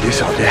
[0.00, 0.46] do this all day.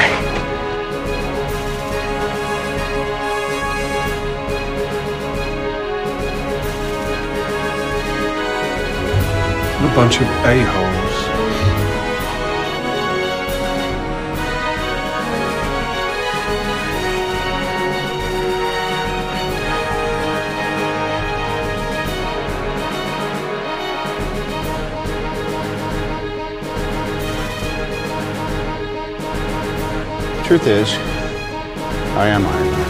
[9.81, 10.88] A bunch of a-holes.
[30.49, 30.91] Truth is,
[32.17, 32.89] I am Iron Man.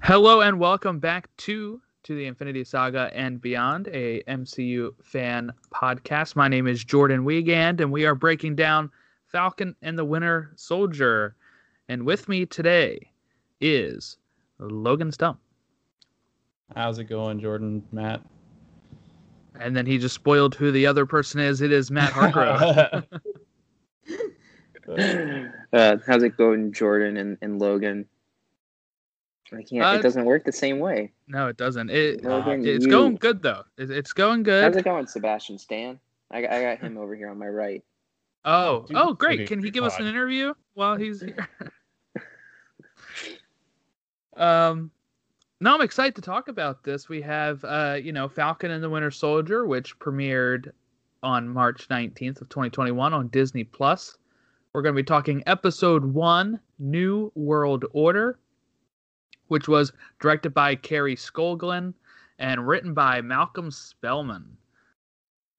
[0.00, 6.34] Hello and welcome back to to the Infinity Saga and Beyond, a MCU fan podcast.
[6.34, 8.90] My name is Jordan Wiegand, and we are breaking down
[9.28, 11.36] Falcon and the Winter Soldier.
[11.88, 13.12] And with me today
[13.60, 14.16] is
[14.58, 15.38] Logan Stump.
[16.74, 18.22] How's it going, Jordan, Matt?
[19.60, 21.60] And then he just spoiled who the other person is.
[21.60, 23.04] It is Matt Hargrove.
[25.72, 28.06] uh, how's it going, Jordan and, and Logan?
[29.52, 29.84] I can't.
[29.84, 31.12] Uh, it doesn't work the same way.
[31.28, 31.90] no, it doesn't.
[31.90, 33.62] It Logan, it's you- going good though.
[33.78, 34.64] It, it's going good.
[34.64, 36.00] How's it going, Sebastian Stan?
[36.30, 37.84] I, got- I got him over here on my right.
[38.44, 39.48] Oh, Dude, oh, great!
[39.48, 41.48] Can he give us an interview while he's here?
[44.36, 44.90] um,
[45.60, 47.08] no, I'm excited to talk about this.
[47.08, 50.72] We have, uh, you know, Falcon and the Winter Soldier, which premiered
[51.22, 54.18] on March 19th of 2021 on Disney Plus.
[54.72, 58.38] We're going to be talking Episode One, New World Order,
[59.48, 61.94] which was directed by Kari Skogland
[62.38, 64.56] and written by Malcolm Spellman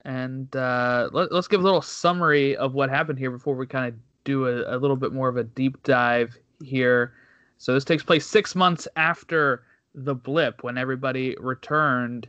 [0.05, 3.87] and uh, let, us give a little summary of what happened here before we kind
[3.87, 7.13] of do a, a little bit more of a deep dive here.
[7.57, 9.63] So this takes place six months after
[9.95, 12.27] the blip, when everybody returned,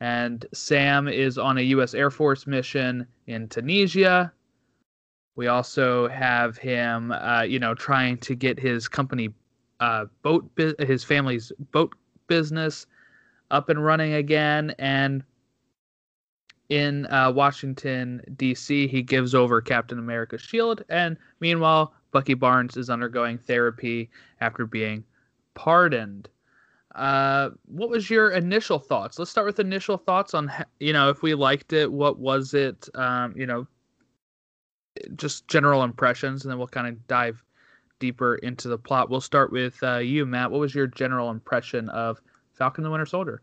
[0.00, 1.94] and Sam is on a U.S.
[1.94, 4.32] Air Force mission in Tunisia.
[5.36, 9.30] We also have him, uh, you know, trying to get his company,
[9.80, 11.94] uh, boat, bu- his family's boat
[12.26, 12.86] business
[13.50, 15.24] up and running again, and
[16.68, 18.88] in uh, Washington D.C.
[18.88, 25.04] He gives over Captain America's shield, and meanwhile, Bucky Barnes is undergoing therapy after being
[25.54, 26.28] pardoned.
[26.98, 29.20] Uh, what was your initial thoughts?
[29.20, 30.50] Let's start with initial thoughts on
[30.80, 32.88] you know if we liked it, what was it?
[32.96, 33.68] Um, you know,
[35.14, 37.44] just general impressions, and then we'll kind of dive
[38.00, 39.10] deeper into the plot.
[39.10, 40.50] We'll start with uh, you, Matt.
[40.50, 42.20] What was your general impression of
[42.52, 43.42] Falcon the Winter Soldier?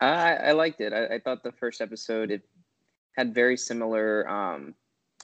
[0.00, 0.94] I, I liked it.
[0.94, 2.40] I, I thought the first episode it
[3.12, 4.26] had very similar.
[4.26, 4.74] Um,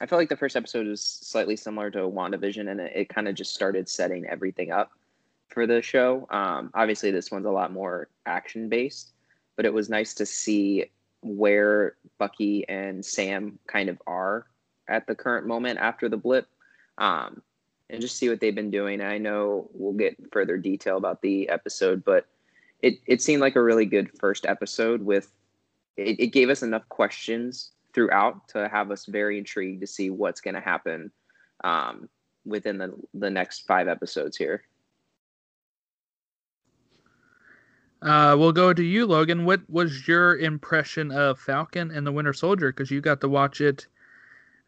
[0.03, 3.29] I felt like the first episode was slightly similar to WandaVision, and it, it kind
[3.29, 4.91] of just started setting everything up
[5.49, 6.27] for the show.
[6.31, 9.12] Um, obviously, this one's a lot more action based,
[9.57, 10.91] but it was nice to see
[11.23, 14.47] where Bucky and Sam kind of are
[14.89, 16.47] at the current moment after the blip,
[16.99, 17.43] um,
[17.91, 19.01] and just see what they've been doing.
[19.01, 22.27] I know we'll get further detail about the episode, but
[22.83, 25.31] it, it seemed like a really good first episode with
[25.97, 30.41] it, it gave us enough questions throughout to have us very intrigued to see what's
[30.41, 31.11] going to happen
[31.65, 32.09] um,
[32.45, 34.62] within the, the next five episodes here
[38.03, 39.45] Uh, we'll go to you, Logan.
[39.45, 42.71] What was your impression of Falcon and the Winter Soldier?
[42.73, 43.87] Because you got to watch it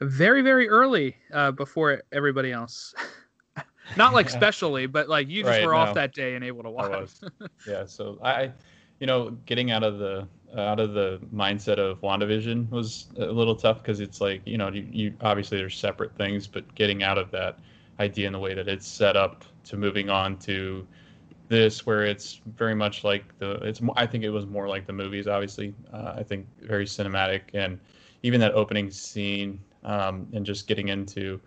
[0.01, 2.95] very, very early uh, before everybody else.
[3.97, 6.71] Not like specially, but like you just Right, were off that day and able to
[6.71, 7.11] watch.
[7.67, 8.53] yeah, so I,
[9.01, 13.55] you know, getting out of the out of the mindset of WandaVision was a little
[13.55, 17.19] tough because it's like you know you, you obviously there's separate things, but getting out
[17.19, 17.59] of that
[18.01, 20.87] idea in the way that it's set up to moving on to
[21.49, 24.93] this where it's very much like the it's I think it was more like the
[24.93, 27.81] movies obviously uh, I think very cinematic and
[28.23, 31.41] even that opening scene um, and just getting into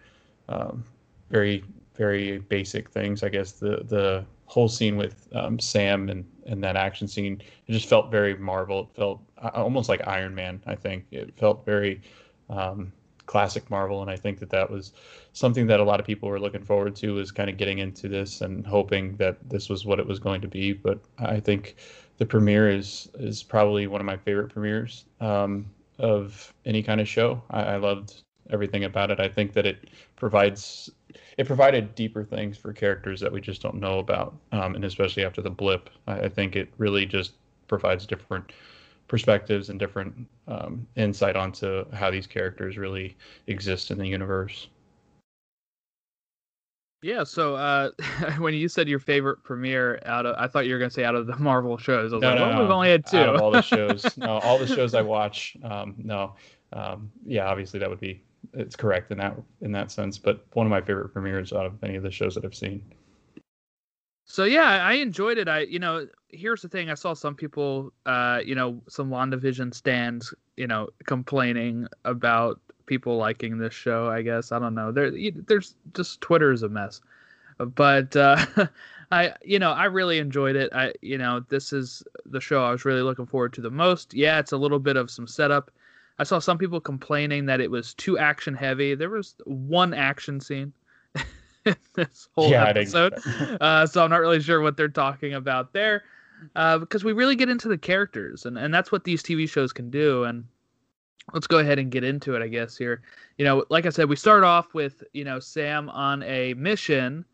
[0.49, 0.83] um,
[1.29, 1.63] very
[1.95, 6.75] very basic things I guess the the whole scene with um, Sam and and that
[6.75, 8.81] action scene it just felt very Marvel.
[8.81, 11.05] It felt uh, almost like Iron Man I think.
[11.11, 12.01] It felt very
[12.49, 12.91] um,
[13.31, 14.91] classic Marvel and I think that that was
[15.31, 18.09] something that a lot of people were looking forward to was kind of getting into
[18.09, 20.73] this and hoping that this was what it was going to be.
[20.73, 21.77] But I think
[22.17, 25.65] the premiere is is probably one of my favorite premieres um,
[25.97, 27.41] of any kind of show.
[27.51, 29.21] I, I loved everything about it.
[29.21, 30.89] I think that it provides
[31.37, 35.23] it provided deeper things for characters that we just don't know about, um, and especially
[35.23, 37.31] after the blip, I, I think it really just
[37.69, 38.51] provides different
[39.11, 43.17] perspectives and different um, insight onto how these characters really
[43.47, 44.69] exist in the universe.
[47.01, 47.89] Yeah, so uh,
[48.37, 51.15] when you said your favorite premiere out of, I thought you were gonna say out
[51.15, 52.13] of the Marvel shows.
[52.13, 52.61] I was No, like, no, well, no.
[52.61, 53.17] we've only had two.
[53.17, 56.35] Out of all the shows, no, all the shows I watch, um, no,
[56.71, 58.23] um, yeah, obviously that would be
[58.53, 60.17] it's correct in that in that sense.
[60.17, 62.81] But one of my favorite premieres out of any of the shows that I've seen.
[64.31, 65.49] So yeah, I enjoyed it.
[65.49, 69.73] I, you know, here's the thing: I saw some people, uh, you know, some WandaVision
[69.75, 74.07] stands, you know, complaining about people liking this show.
[74.07, 74.93] I guess I don't know.
[74.93, 75.11] There,
[75.47, 77.01] there's just Twitter is a mess,
[77.57, 78.45] but uh,
[79.11, 80.71] I, you know, I really enjoyed it.
[80.73, 84.13] I, you know, this is the show I was really looking forward to the most.
[84.13, 85.71] Yeah, it's a little bit of some setup.
[86.19, 88.95] I saw some people complaining that it was too action heavy.
[88.95, 90.71] There was one action scene.
[91.93, 93.13] this whole yeah, episode
[93.61, 96.03] uh, so I'm not really sure what they're talking about there,
[96.55, 99.71] uh, because we really get into the characters, and and that's what these TV shows
[99.71, 100.23] can do.
[100.23, 100.45] And
[101.33, 102.77] let's go ahead and get into it, I guess.
[102.77, 103.01] Here,
[103.37, 107.25] you know, like I said, we start off with you know Sam on a mission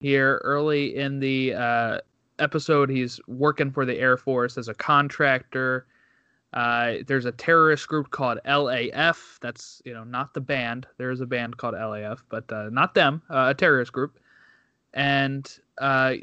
[0.00, 1.98] here early in the uh,
[2.38, 2.90] episode.
[2.90, 5.86] He's working for the Air Force as a contractor.
[6.52, 9.38] Uh, there's a terrorist group called LAF.
[9.40, 10.86] That's you know not the band.
[10.96, 13.22] There is a band called LAF, but uh, not them.
[13.28, 14.18] Uh, a terrorist group.
[14.94, 15.46] And
[15.76, 16.14] uh,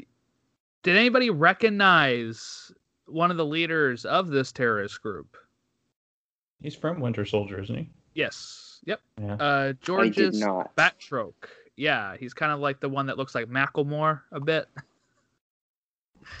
[0.82, 2.72] did anybody recognize
[3.06, 5.36] one of the leaders of this terrorist group?
[6.60, 7.88] He's from Winter Soldier, isn't he?
[8.14, 8.80] Yes.
[8.86, 9.00] Yep.
[9.20, 9.34] Yeah.
[9.34, 10.74] Uh, I did George's not.
[10.74, 11.34] Batroc.
[11.76, 14.66] Yeah, he's kind of like the one that looks like Macklemore a bit,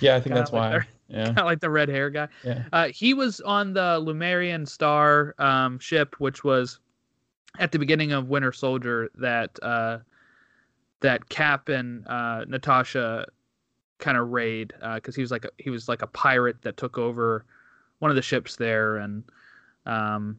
[0.00, 0.86] Yeah, I think that's like why.
[1.08, 1.26] Yeah.
[1.26, 2.28] kind of like the red hair guy.
[2.44, 2.64] Yeah.
[2.72, 6.80] Uh, he was on the Lemurian Star um, ship, which was
[7.58, 9.98] at the beginning of Winter Soldier that uh,
[11.00, 13.26] that Cap and uh, Natasha
[13.98, 16.98] kind of raid because he was like a, he was like a pirate that took
[16.98, 17.44] over
[17.98, 19.24] one of the ships there, and
[19.86, 20.38] um,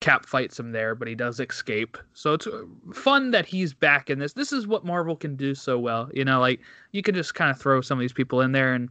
[0.00, 1.96] Cap fights him there, but he does escape.
[2.12, 4.32] So it's uh, fun that he's back in this.
[4.32, 6.40] This is what Marvel can do so well, you know.
[6.40, 6.60] Like
[6.92, 8.88] you can just kind of throw some of these people in there and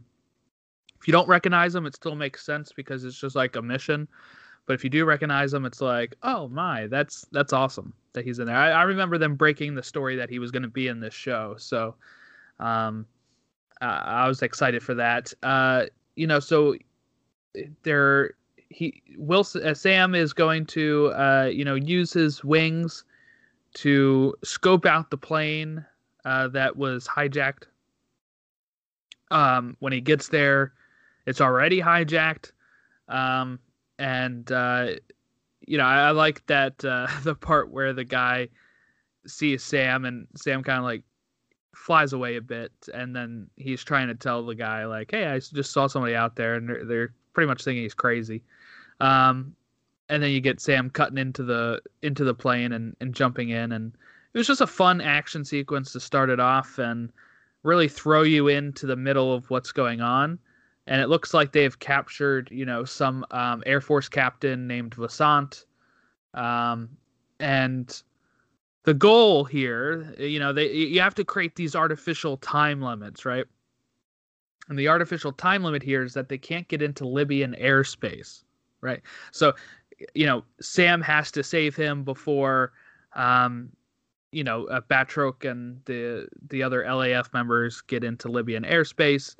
[1.00, 4.08] if you don't recognize them, it still makes sense because it's just like a mission.
[4.66, 8.38] But if you do recognize them, it's like, oh my, that's that's awesome that he's
[8.38, 8.56] in there.
[8.56, 11.14] I, I remember them breaking the story that he was going to be in this
[11.14, 11.94] show, so
[12.60, 13.06] um,
[13.80, 15.32] I was excited for that.
[15.42, 15.86] Uh,
[16.16, 16.74] you know, so
[17.82, 18.34] there
[18.70, 23.04] he Wilson uh, Sam is going to uh, you know use his wings
[23.74, 25.84] to scope out the plane
[26.24, 27.64] uh, that was hijacked.
[29.30, 30.72] Um, when he gets there,
[31.28, 32.52] it's already hijacked.
[33.08, 33.58] Um,
[33.98, 34.92] and uh,
[35.66, 38.48] you know, I, I like that uh, the part where the guy
[39.26, 41.02] sees Sam and Sam kind of like
[41.74, 45.38] flies away a bit, and then he's trying to tell the guy like, "Hey, I
[45.38, 48.42] just saw somebody out there," and they're, they're pretty much thinking he's crazy.
[49.00, 49.54] Um,
[50.08, 53.72] and then you get Sam cutting into the into the plane and, and jumping in,
[53.72, 53.92] and
[54.32, 57.12] it was just a fun action sequence to start it off and
[57.64, 60.38] really throw you into the middle of what's going on.
[60.88, 65.66] And it looks like they've captured, you know, some um, Air Force captain named Vassant.
[66.32, 66.88] Um,
[67.40, 68.02] and
[68.84, 73.44] the goal here, you know, they you have to create these artificial time limits, right?
[74.70, 78.44] And the artificial time limit here is that they can't get into Libyan airspace,
[78.80, 79.02] right?
[79.30, 79.52] So,
[80.14, 82.72] you know, Sam has to save him before,
[83.12, 83.68] um,
[84.32, 89.36] you know, uh, Batroc and the the other LAF members get into Libyan airspace,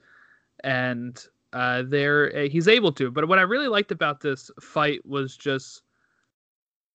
[0.62, 3.10] and uh, there uh, he's able to.
[3.10, 5.82] But what I really liked about this fight was just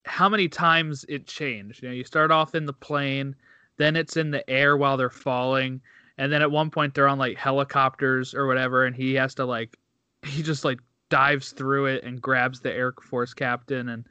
[0.06, 1.82] how many times it changed.
[1.82, 3.36] You know, you start off in the plane,
[3.78, 5.82] then it's in the air while they're falling,
[6.18, 9.46] and then at one point they're on like helicopters or whatever, and he has to
[9.46, 9.78] like
[10.25, 14.08] he just like dives through it and grabs the Air Force captain, and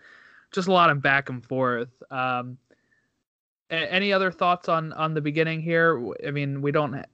[0.52, 1.90] just a lot of back and forth.
[2.10, 2.58] Um,
[3.70, 6.14] any other thoughts on on the beginning here?
[6.26, 7.04] I mean, we don't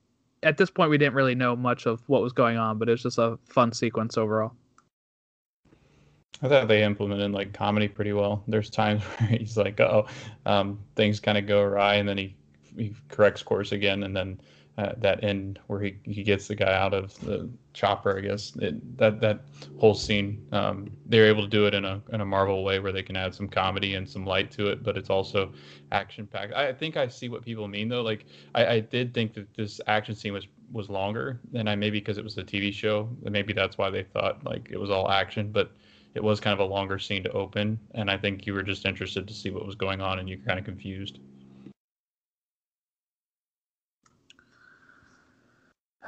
[0.42, 2.92] at this point we didn't really know much of what was going on, but it
[2.92, 4.52] was just a fun sequence overall.
[6.40, 8.44] I thought they implemented like comedy pretty well.
[8.46, 10.06] There's times where he's like, "Oh,
[10.46, 12.36] um, things kind of go awry," and then he
[12.76, 14.40] he corrects course again, and then
[14.78, 18.16] uh, that end where he, he gets the guy out of the chopper.
[18.16, 19.40] I guess it, that that
[19.78, 22.92] whole scene, um, they're able to do it in a in a Marvel way where
[22.92, 25.52] they can add some comedy and some light to it, but it's also
[25.90, 26.54] action packed.
[26.54, 28.02] I think I see what people mean though.
[28.02, 31.98] Like I, I did think that this action scene was was longer than I maybe
[31.98, 33.08] because it was a TV show.
[33.22, 35.72] Maybe that's why they thought like it was all action, but
[36.14, 38.86] it was kind of a longer scene to open, and I think you were just
[38.86, 41.18] interested to see what was going on, and you're kind of confused.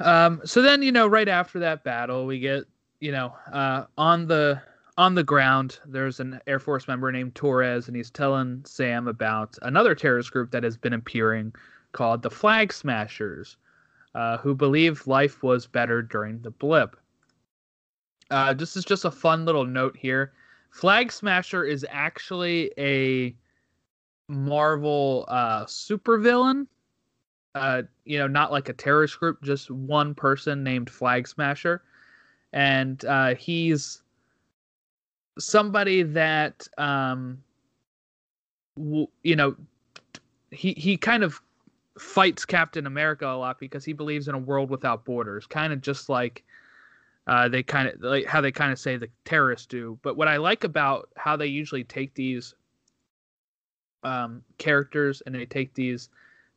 [0.01, 2.63] Um, so then, you know, right after that battle, we get,
[2.99, 4.61] you know, uh, on the
[4.97, 9.57] on the ground, there's an Air Force member named Torres, and he's telling Sam about
[9.61, 11.53] another terrorist group that has been appearing
[11.93, 13.57] called the Flag Smashers,
[14.15, 16.97] uh, who believe life was better during the blip.
[18.29, 20.33] Uh, this is just a fun little note here.
[20.71, 23.35] Flag Smasher is actually a
[24.27, 26.67] Marvel uh, supervillain.
[27.53, 31.81] Uh, you know, not like a terrorist group, just one person named Flag Smasher,
[32.53, 34.01] and uh, he's
[35.37, 37.43] somebody that um,
[38.77, 39.55] w- you know
[40.51, 41.41] he he kind of
[41.97, 45.81] fights Captain America a lot because he believes in a world without borders, kind of
[45.81, 46.43] just like
[47.27, 49.97] uh, they kind of like how they kind of say the terrorists do.
[50.01, 52.55] But what I like about how they usually take these
[54.03, 56.09] um, characters and they take these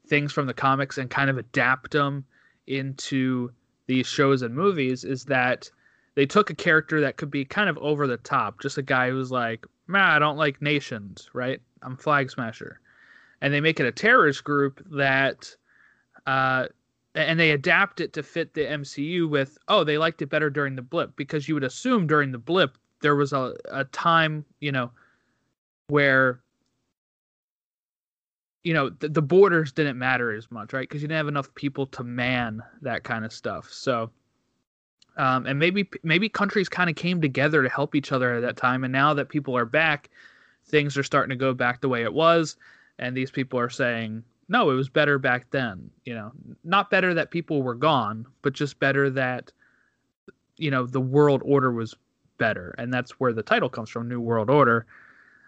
[0.07, 2.25] things from the comics and kind of adapt them
[2.67, 3.51] into
[3.87, 5.71] these shows and movies is that
[6.15, 9.11] they took a character that could be kind of over the top, just a guy
[9.11, 11.61] who's like, man, I don't like nations, right?
[11.83, 12.81] I'm Flag Smasher.
[13.41, 15.55] And they make it a terrorist group that,
[16.27, 16.67] uh,
[17.15, 20.77] and they adapt it to fit the MCU with, oh, they liked it better during
[20.77, 24.73] the blip because you would assume during the blip there was a, a time, you
[24.73, 24.91] know,
[25.89, 26.41] where
[28.65, 30.89] you know the, the borders didn't matter as much right?
[30.89, 33.71] Because you didn't have enough people to man that kind of stuff.
[33.71, 34.11] So
[35.17, 38.57] um, and maybe maybe countries kind of came together to help each other at that
[38.57, 40.11] time and now that people are back
[40.67, 42.57] things are starting to go back the way it was
[42.99, 46.33] and these people are saying no it was better back then you know?
[46.65, 49.53] Not better that people were gone but just better that
[50.57, 51.95] you know the world order was
[52.39, 54.87] better and that's where the title comes from new world order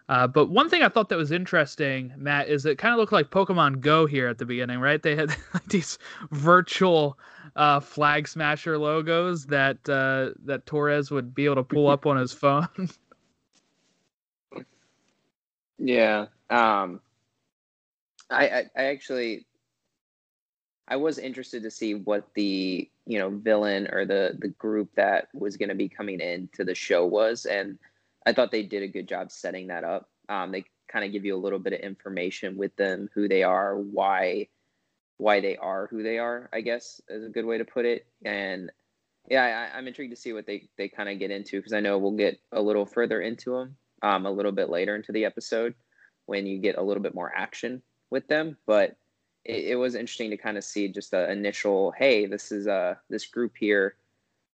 [0.09, 3.13] uh, but one thing I thought that was interesting, Matt, is it kind of looked
[3.13, 5.03] like Pokemon Go here at the beginning, right?
[5.03, 5.99] They had like, these
[6.31, 7.19] virtual
[7.57, 12.17] uh, flag smasher logos that uh, that Torres would be able to pull up on
[12.17, 12.69] his phone.
[15.79, 17.01] yeah, um,
[18.31, 19.45] I, I I actually
[20.87, 25.29] I was interested to see what the you know villain or the the group that
[25.35, 27.77] was going to be coming into the show was, and
[28.27, 30.11] I thought they did a good job setting that up.
[30.29, 33.43] Um, they kind of give you a little bit of information with them, who they
[33.43, 34.49] are, why
[35.19, 36.51] why they are who they are.
[36.53, 38.07] I guess is a good way to put it.
[38.25, 38.71] And
[39.31, 41.81] yeah, I, am intrigued to see what they they kind of get into because I
[41.81, 45.25] know we'll get a little further into them um, a little bit later into the
[45.25, 45.75] episode
[46.27, 48.57] when you get a little bit more action with them.
[48.67, 48.97] But
[49.45, 52.97] it, it was interesting to kind of see just the initial, hey, this is uh
[53.09, 53.95] this group here.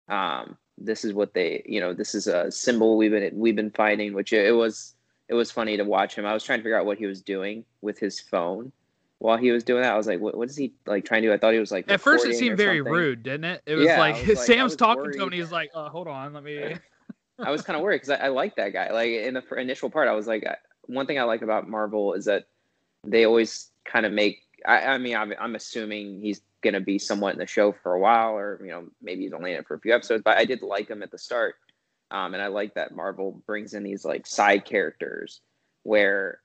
[0.10, 3.72] Um, this is what they you know this is a symbol we've been we've been
[3.72, 4.96] fighting which it was
[5.32, 6.26] it was funny to watch him.
[6.26, 8.74] I was trying to figure out what he was doing with his phone
[9.20, 9.94] while he was doing that.
[9.94, 11.34] I was like what, what is he like trying to do?
[11.34, 12.94] I thought he was like at first it seemed very something.
[12.94, 13.62] rude didn't it?
[13.66, 15.14] It was yeah, like was sam's like, talking worried.
[15.14, 16.76] to him and he's like uh, hold on let me
[17.40, 18.92] i was kind of worried because I, I like that guy.
[18.92, 20.46] Like in the initial part i was like
[20.88, 22.46] one thing i like about marvel is that
[23.06, 27.00] they always kind of make I, I mean I'm, I'm assuming he's going to be
[27.00, 29.68] somewhat in the show for a while, or you know maybe he's only in it
[29.68, 30.24] for a few episodes.
[30.24, 31.56] But I did like him at the start,
[32.12, 35.42] um, and I like that Marvel brings in these like side characters
[35.84, 36.40] where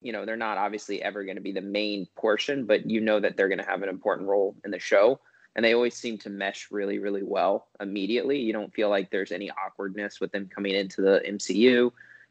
[0.00, 3.20] you know they're not obviously ever going to be the main portion, but you know
[3.20, 5.20] that they're going to have an important role in the show,
[5.56, 8.38] and they always seem to mesh really really well immediately.
[8.38, 11.90] You don't feel like there's any awkwardness with them coming into the MCU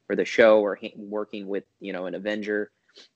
[0.09, 2.71] or the show or working with you know an Avenger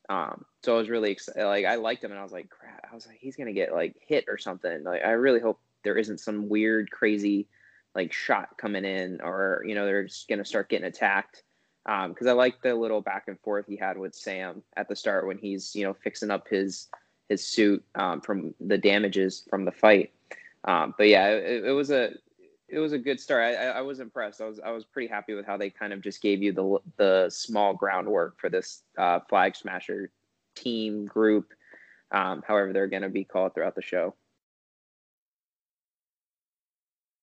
[0.09, 1.45] um, so I was really excited.
[1.45, 2.87] Like I liked him, and I was like, crap.
[2.89, 4.83] I was like, he's gonna get like hit or something.
[4.83, 7.47] Like I really hope there isn't some weird, crazy,
[7.95, 11.43] like shot coming in, or you know they're just gonna start getting attacked.
[11.85, 14.95] Because um, I like the little back and forth he had with Sam at the
[14.95, 16.87] start when he's you know fixing up his
[17.29, 20.11] his suit um, from the damages from the fight.
[20.63, 22.11] Um, but yeah, it, it was a
[22.69, 23.43] it was a good start.
[23.43, 24.41] I, I, was impressed.
[24.41, 26.79] I was I was pretty happy with how they kind of just gave you the
[26.97, 30.11] the small groundwork for this uh, flag smasher
[30.55, 31.53] team group,
[32.11, 34.15] um, however they're going to be called throughout the show.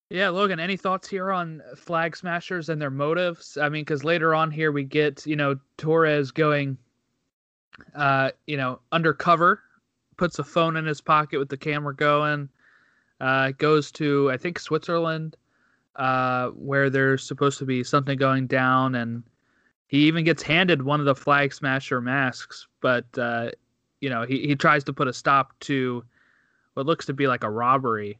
[0.09, 3.57] Yeah, Logan, any thoughts here on flag smashers and their motives?
[3.57, 6.77] I mean, because later on here we get you know Torres going,
[7.93, 9.61] uh, you know, undercover,
[10.17, 12.49] puts a phone in his pocket with the camera going
[13.21, 15.35] uh, goes to I think Switzerland,
[15.95, 19.23] uh, where there's supposed to be something going down, and
[19.87, 23.51] he even gets handed one of the flag smasher masks, but uh,
[24.01, 26.03] you know he he tries to put a stop to
[26.73, 28.19] what looks to be like a robbery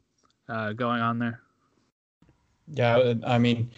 [0.50, 1.42] uh, going on there.
[2.74, 3.70] Yeah, I mean,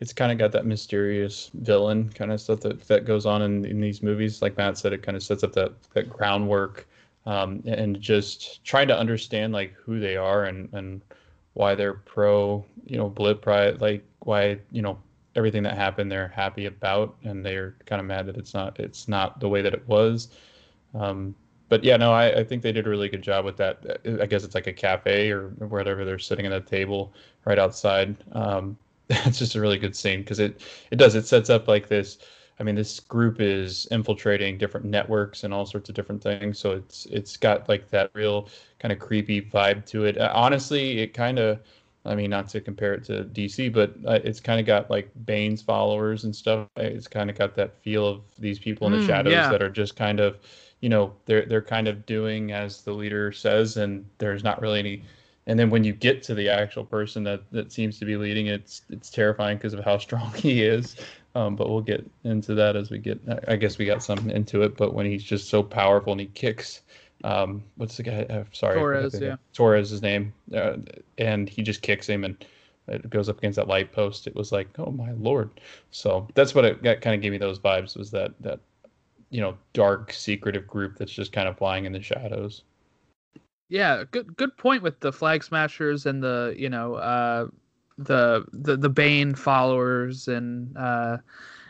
[0.00, 3.64] it's kind of got that mysterious villain kind of stuff that, that goes on in,
[3.64, 4.42] in these movies.
[4.42, 6.86] Like Matt said, it kind of sets up that, that groundwork
[7.26, 11.00] um, and just trying to understand like who they are and and
[11.54, 14.98] why they're pro you know blip pride like why you know
[15.36, 19.08] everything that happened they're happy about and they're kind of mad that it's not it's
[19.08, 20.28] not the way that it was
[20.94, 21.34] um,
[21.68, 24.00] but yeah, no, I, I think they did a really good job with that.
[24.20, 27.12] I guess it's like a cafe or whatever they're sitting at a table
[27.44, 28.16] right outside.
[28.32, 28.76] Um,
[29.10, 32.18] it's just a really good scene because it it does it sets up like this.
[32.60, 36.58] I mean, this group is infiltrating different networks and all sorts of different things.
[36.58, 40.18] So it's it's got like that real kind of creepy vibe to it.
[40.18, 41.60] Uh, honestly, it kind of
[42.06, 45.10] I mean, not to compare it to DC, but uh, it's kind of got like
[45.24, 46.68] Bane's followers and stuff.
[46.76, 49.48] It's kind of got that feel of these people in the Mm, shadows yeah.
[49.48, 50.38] that are just kind of,
[50.80, 54.78] you know, they're they're kind of doing as the leader says, and there's not really
[54.80, 55.02] any.
[55.46, 58.46] And then when you get to the actual person that that seems to be leading,
[58.46, 60.96] it's it's terrifying because of how strong he is.
[61.36, 63.20] Um, but we'll get into that as we get.
[63.48, 66.28] I- guess we got some into it, but when he's just so powerful and he
[66.28, 66.82] kicks
[67.24, 68.26] um, what's the guy?
[68.28, 69.36] Uh, sorry, Torres, yeah.
[69.54, 70.76] Torres, his name, uh,
[71.16, 72.44] and he just kicks him and
[72.86, 74.26] it goes up against that light post.
[74.26, 75.48] It was like, oh my lord!
[75.90, 77.96] So that's what it that kind of gave me those vibes.
[77.96, 78.60] Was that that
[79.30, 82.62] you know dark, secretive group that's just kind of flying in the shadows.
[83.70, 87.46] Yeah, good good point with the flag smashers and the you know uh,
[87.98, 91.18] the the the Bane followers and uh,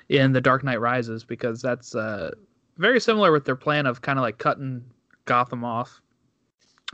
[0.09, 2.33] in the Dark Knight Rises because that's uh,
[2.78, 4.85] very similar with their plan of kind of like cutting
[5.26, 6.00] Gotham off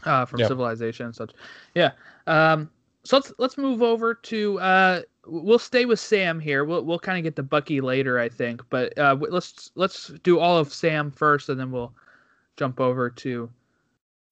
[0.05, 0.49] uh, from Yep.
[0.49, 1.33] civilization and such.
[1.75, 1.93] Yeah.
[2.27, 2.71] Um,
[3.05, 6.65] so let's let's move over to uh, we'll stay with Sam here.
[6.65, 10.39] We'll we'll kind of get to Bucky later, I think, but uh, let's let's do
[10.39, 11.95] all of Sam first, and then we'll
[12.57, 13.51] jump over to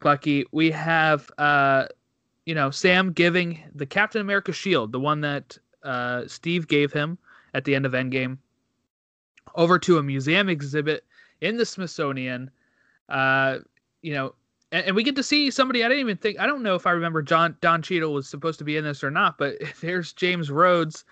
[0.00, 0.44] Bucky.
[0.52, 1.86] We have uh,
[2.48, 7.18] you know Sam giving the Captain America shield, the one that uh, Steve gave him
[7.52, 8.38] at the end of Endgame,
[9.54, 11.04] over to a museum exhibit
[11.42, 12.50] in the Smithsonian.
[13.10, 13.58] Uh,
[14.00, 14.34] you know,
[14.72, 16.86] and, and we get to see somebody I didn't even think I don't know if
[16.86, 20.14] I remember John Don Cheadle was supposed to be in this or not, but there's
[20.14, 21.04] James Rhodes.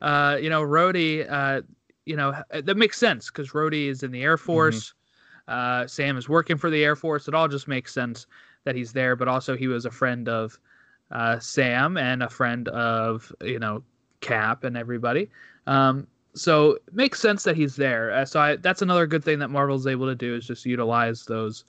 [0.00, 1.28] Uh, you know, Rhodey.
[1.28, 1.62] Uh,
[2.06, 4.94] you know that makes sense because Rhodey is in the Air Force.
[5.48, 7.26] Uh, Sam is working for the Air Force.
[7.26, 8.28] It all just makes sense
[8.62, 9.16] that he's there.
[9.16, 10.56] But also, he was a friend of
[11.10, 13.82] uh, Sam and a friend of you know
[14.20, 15.30] Cap and everybody.
[15.66, 18.10] Um, so it makes sense that he's there.
[18.12, 21.24] Uh, so I, that's another good thing that Marvel's able to do is just utilize
[21.24, 21.64] those,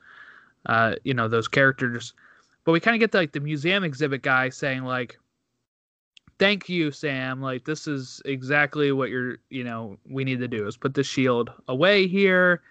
[0.66, 2.14] uh, you know, those characters.
[2.64, 5.20] But we kind of get like the museum exhibit guy saying like,
[6.40, 7.42] "Thank you, Sam.
[7.42, 11.04] Like this is exactly what you're, you know, we need to do is put the
[11.04, 12.64] shield away here."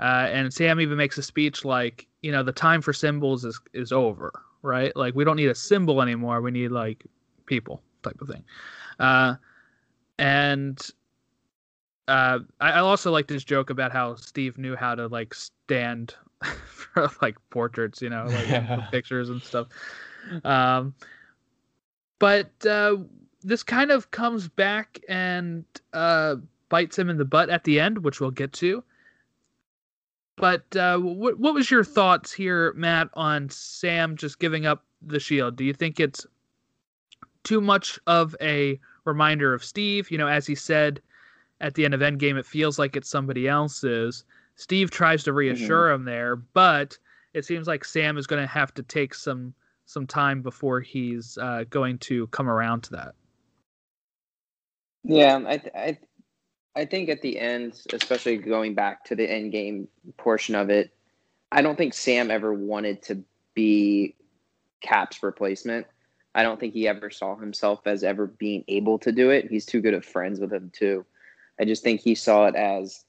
[0.00, 3.58] Uh, and Sam even makes a speech like, you know, the time for symbols is
[3.72, 4.94] is over, right?
[4.96, 6.40] Like we don't need a symbol anymore.
[6.40, 7.04] We need like
[7.46, 8.44] people type of thing.
[8.98, 9.36] Uh,
[10.18, 10.78] and
[12.08, 16.14] uh, I, I also like this joke about how Steve knew how to like stand
[16.44, 18.80] for like portraits, you know, like Yeah.
[18.90, 19.68] pictures and stuff.
[20.44, 20.94] Um,
[22.18, 22.98] but uh,
[23.42, 26.36] this kind of comes back and uh,
[26.68, 28.82] bites him in the butt at the end, which we'll get to.
[30.36, 35.20] But uh, what what was your thoughts here, Matt, on Sam just giving up the
[35.20, 35.56] shield?
[35.56, 36.26] Do you think it's
[37.44, 40.10] too much of a reminder of Steve?
[40.10, 41.00] You know, as he said
[41.60, 44.24] at the end of Endgame, it feels like it's somebody else's.
[44.56, 46.98] Steve tries to reassure him there, but
[47.34, 49.54] it seems like Sam is going to have to take some
[49.86, 53.14] some time before he's uh, going to come around to that.
[55.04, 55.98] Yeah, I, I,
[56.74, 60.92] I think at the end, especially going back to the end game portion of it,
[61.50, 63.22] I don't think Sam ever wanted to
[63.54, 64.14] be
[64.80, 65.86] Cap's replacement.
[66.34, 69.50] I don't think he ever saw himself as ever being able to do it.
[69.50, 71.04] He's too good of friends with him too.
[71.60, 73.04] I just think he saw it as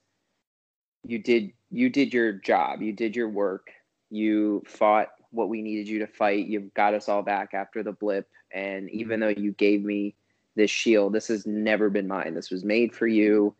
[1.06, 3.68] you did you did your job, you did your work,
[4.10, 6.46] you fought what we needed you to fight.
[6.46, 9.34] You've got us all back after the blip, and even mm-hmm.
[9.34, 10.14] though you gave me
[10.56, 11.12] this shield.
[11.12, 12.34] This has never been mine.
[12.34, 13.54] This was made for you.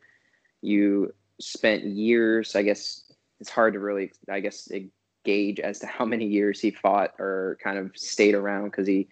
[0.62, 4.68] You spent years, I guess it's hard to really, I guess,
[5.24, 9.08] gauge as to how many years he fought or kind of stayed around because he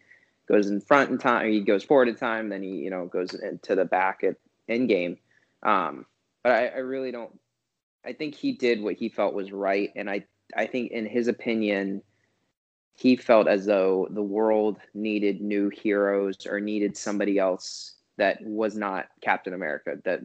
[0.48, 3.34] goes in front in time, he goes forward in time, then he, you know, goes
[3.34, 4.36] into the back at
[4.68, 5.16] end game.
[5.62, 6.06] Um,
[6.42, 7.38] but I, I really don't,
[8.04, 9.90] I think he did what he felt was right.
[9.96, 10.24] And I,
[10.56, 12.02] I think in his opinion,
[12.94, 18.76] he felt as though the world needed new heroes or needed somebody else that was
[18.76, 19.96] not Captain America.
[20.04, 20.20] That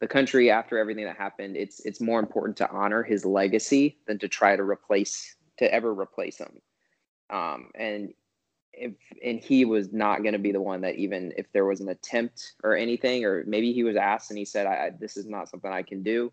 [0.00, 4.18] the country, after everything that happened, it's it's more important to honor his legacy than
[4.18, 6.60] to try to replace to ever replace him.
[7.30, 8.12] Um, and
[8.72, 8.92] if
[9.24, 11.88] and he was not going to be the one that even if there was an
[11.88, 15.48] attempt or anything, or maybe he was asked and he said, I, "This is not
[15.48, 16.32] something I can do."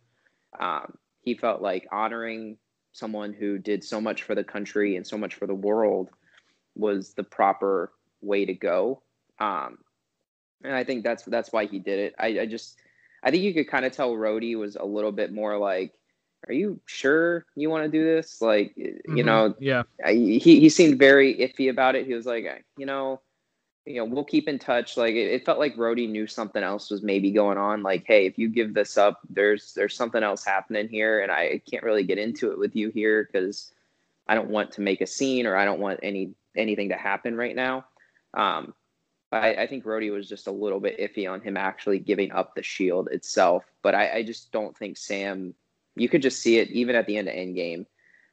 [0.59, 2.57] Um, he felt like honoring
[2.91, 6.09] someone who did so much for the country and so much for the world
[6.75, 9.01] was the proper way to go.
[9.39, 9.79] Um,
[10.63, 12.15] and I think that's that's why he did it.
[12.19, 12.79] I, I just
[13.23, 15.93] I think you could kind of tell Rhodey was a little bit more like
[16.47, 18.41] are you sure you want to do this?
[18.41, 19.25] Like, you Mhm.
[19.25, 19.83] know, Yeah.
[20.03, 22.07] I, he he seemed very iffy about it.
[22.07, 23.21] He was like, you know,
[23.85, 24.97] you know, we'll keep in touch.
[24.97, 27.83] Like, it, it felt like Rhodey knew something else was maybe going on.
[27.83, 31.61] Like, hey, if you give this up, there's there's something else happening here, and I
[31.69, 33.71] can't really get into it with you here because
[34.27, 37.35] I don't want to make a scene or I don't want any anything to happen
[37.35, 37.85] right now.
[38.33, 38.73] Um,
[39.31, 42.53] I, I think Rhodey was just a little bit iffy on him actually giving up
[42.53, 43.63] the shield itself.
[43.81, 45.53] But I, I just don't think Sam.
[45.95, 47.85] You could just see it even at the end of Endgame,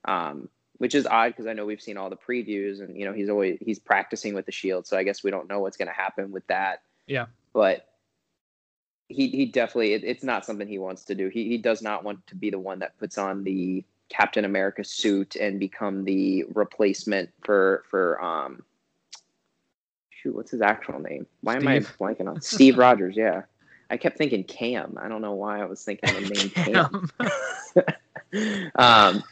[0.04, 0.48] um,
[0.78, 3.28] which is odd because I know we've seen all the previews and you know he's
[3.28, 4.86] always he's practicing with the shield.
[4.86, 6.82] So I guess we don't know what's going to happen with that.
[7.06, 7.26] Yeah.
[7.52, 7.86] But
[9.08, 11.28] he he definitely it, it's not something he wants to do.
[11.28, 14.84] He he does not want to be the one that puts on the Captain America
[14.84, 18.62] suit and become the replacement for for um
[20.10, 21.26] shoot what's his actual name?
[21.42, 23.16] Why am I blanking on Steve Rogers?
[23.16, 23.42] Yeah,
[23.90, 24.98] I kept thinking Cam.
[25.00, 26.50] I don't know why I was thinking the name
[28.34, 28.72] Cam.
[28.74, 29.24] um,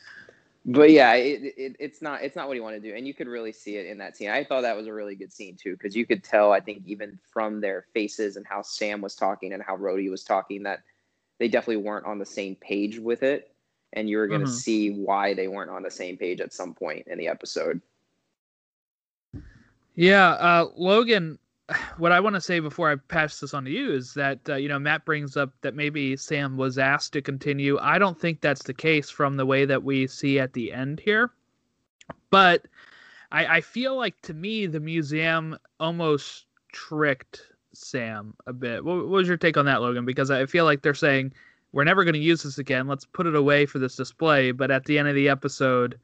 [0.66, 3.14] but yeah, it, it, it's not it's not what he wanted to do, and you
[3.14, 4.30] could really see it in that scene.
[4.30, 6.52] I thought that was a really good scene too, because you could tell.
[6.52, 10.24] I think even from their faces and how Sam was talking and how Rhodey was
[10.24, 10.82] talking, that
[11.38, 13.54] they definitely weren't on the same page with it,
[13.92, 14.50] and you were going to Mhm.
[14.50, 17.80] see why they weren't on the same page at some point in the episode.
[19.94, 21.38] Yeah, uh, Logan.
[21.98, 24.54] What I want to say before I pass this on to you is that uh,
[24.54, 27.78] you know Matt brings up that maybe Sam was asked to continue.
[27.80, 31.00] I don't think that's the case from the way that we see at the end
[31.00, 31.30] here,
[32.30, 32.66] but
[33.32, 38.84] I, I feel like to me the museum almost tricked Sam a bit.
[38.84, 40.04] What, what was your take on that, Logan?
[40.04, 41.32] Because I feel like they're saying
[41.72, 42.86] we're never going to use this again.
[42.86, 44.52] Let's put it away for this display.
[44.52, 45.98] But at the end of the episode,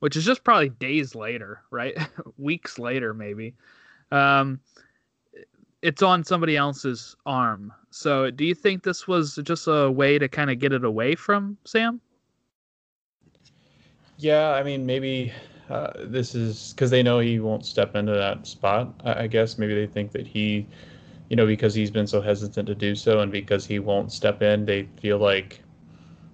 [0.00, 1.96] which is just probably days later, right?
[2.38, 3.54] Weeks later, maybe.
[4.12, 4.60] Um,
[5.84, 7.70] it's on somebody else's arm.
[7.90, 11.14] So, do you think this was just a way to kind of get it away
[11.14, 12.00] from Sam?
[14.16, 15.30] Yeah, I mean, maybe
[15.68, 18.98] uh, this is because they know he won't step into that spot.
[19.04, 20.66] I, I guess maybe they think that he,
[21.28, 24.40] you know, because he's been so hesitant to do so, and because he won't step
[24.40, 25.60] in, they feel like,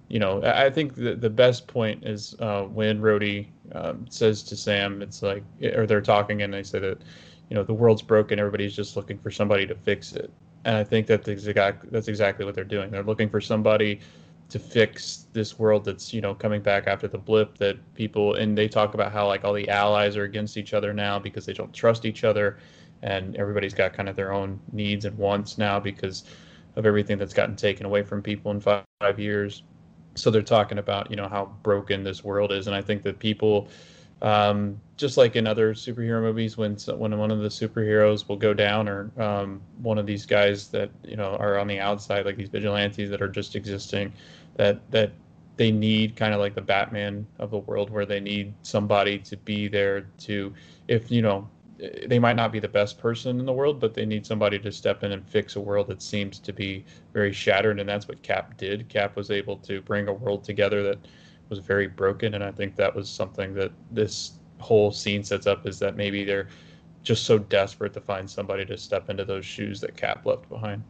[0.08, 4.56] you know, I, think the the best point is uh, when Rhodey um, says to
[4.56, 5.42] Sam, it's like,
[5.74, 7.02] or they're talking and they say that,
[7.50, 10.30] you know, the world's broken, everybody's just looking for somebody to fix it,
[10.64, 12.90] and I think that's exact that's exactly what they're doing.
[12.90, 14.00] They're looking for somebody
[14.50, 18.58] to fix this world that's you know coming back after the blip that people and
[18.58, 21.52] they talk about how like all the allies are against each other now because they
[21.52, 22.58] don't trust each other
[23.02, 26.24] and everybody's got kind of their own needs and wants now because
[26.76, 29.62] of everything that's gotten taken away from people in five, five years
[30.16, 33.18] so they're talking about you know how broken this world is and i think that
[33.20, 33.68] people
[34.22, 38.52] um, just like in other superhero movies when when one of the superheroes will go
[38.52, 42.36] down or um, one of these guys that you know are on the outside like
[42.36, 44.12] these vigilantes that are just existing
[44.56, 45.12] that that
[45.56, 49.36] they need kind of like the Batman of the world where they need somebody to
[49.38, 50.52] be there to
[50.88, 51.48] if you know
[52.06, 54.70] they might not be the best person in the world but they need somebody to
[54.70, 58.22] step in and fix a world that seems to be very shattered and that's what
[58.22, 58.86] Cap did.
[58.90, 60.98] Cap was able to bring a world together that
[61.50, 65.66] was very broken and I think that was something that this whole scene sets up
[65.66, 66.48] is that maybe they're
[67.02, 70.82] just so desperate to find somebody to step into those shoes that Cap left behind.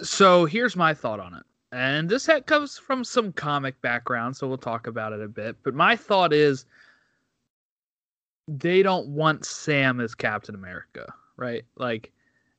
[0.00, 1.42] So here's my thought on it.
[1.72, 5.56] And this ha- comes from some comic background, so we'll talk about it a bit.
[5.62, 6.66] But my thought is
[8.46, 11.64] they don't want Sam as Captain America, right?
[11.76, 12.12] Like,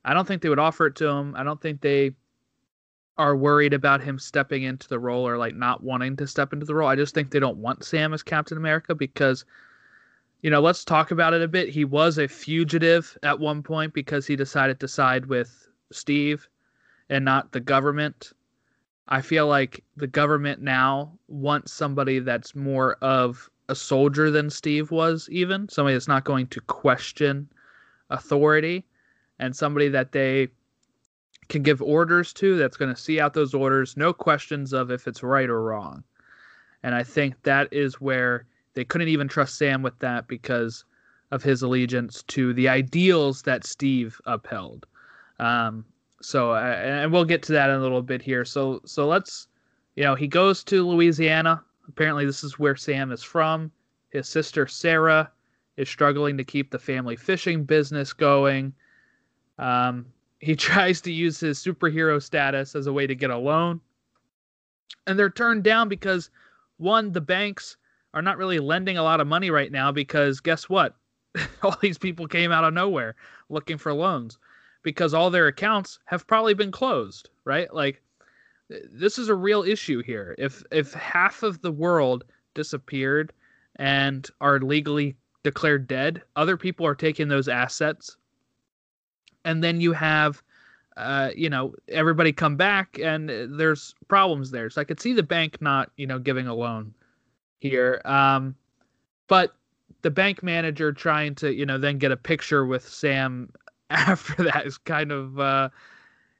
[0.03, 1.35] I don't think they would offer it to him.
[1.35, 2.11] I don't think they
[3.17, 6.65] are worried about him stepping into the role or like not wanting to step into
[6.65, 6.89] the role.
[6.89, 9.45] I just think they don't want Sam as Captain America because,
[10.41, 11.69] you know, let's talk about it a bit.
[11.69, 16.47] He was a fugitive at one point because he decided to side with Steve
[17.09, 18.33] and not the government.
[19.07, 24.91] I feel like the government now wants somebody that's more of a soldier than Steve
[24.91, 27.47] was, even somebody that's not going to question
[28.09, 28.85] authority
[29.39, 30.47] and somebody that they
[31.49, 35.07] can give orders to that's going to see out those orders, no questions of if
[35.07, 36.03] it's right or wrong.
[36.83, 40.85] And I think that is where they couldn't even trust Sam with that because
[41.31, 44.85] of his allegiance to the ideals that Steve upheld.
[45.39, 45.85] Um,
[46.21, 48.45] so uh, and we'll get to that in a little bit here.
[48.45, 49.47] So so let's
[49.95, 51.63] you know, he goes to Louisiana.
[51.87, 53.71] Apparently this is where Sam is from.
[54.09, 55.31] His sister Sarah
[55.77, 58.73] is struggling to keep the family fishing business going.
[59.57, 60.05] Um,
[60.43, 63.79] he tries to use his superhero status as a way to get a loan.
[65.07, 66.29] And they're turned down because
[66.77, 67.77] one, the banks
[68.13, 70.95] are not really lending a lot of money right now because guess what?
[71.63, 73.15] all these people came out of nowhere
[73.49, 74.37] looking for loans
[74.83, 77.73] because all their accounts have probably been closed, right?
[77.73, 78.01] Like
[78.69, 80.35] this is a real issue here.
[80.37, 83.33] If if half of the world disappeared
[83.77, 88.17] and are legally declared dead, other people are taking those assets,
[89.45, 90.41] and then you have,
[90.97, 93.29] uh, you know, everybody come back and
[93.59, 94.69] there's problems there.
[94.69, 96.93] So I could see the bank not, you know, giving a loan
[97.59, 98.55] here, um,
[99.27, 99.55] but
[100.01, 103.49] the bank manager trying to, you know, then get a picture with Sam
[103.89, 105.39] after that is kind of.
[105.39, 105.69] Uh,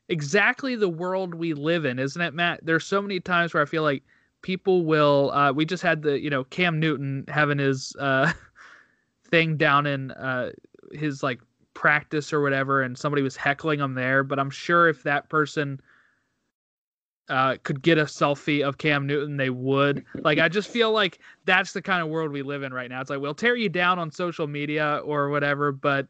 [0.10, 2.60] exactly the world we live in, isn't it, Matt?
[2.64, 4.04] There's so many times where I feel like
[4.42, 5.32] people will.
[5.32, 8.32] Uh, we just had the you know Cam Newton having his uh,
[9.30, 10.52] thing down in uh,
[10.92, 11.40] his like
[11.74, 14.24] practice or whatever, and somebody was heckling him there.
[14.24, 15.80] But I'm sure if that person
[17.30, 20.06] uh, could get a selfie of Cam Newton, they would.
[20.16, 23.02] Like, I just feel like that's the kind of world we live in right now.
[23.02, 26.08] It's like we'll tear you down on social media or whatever, but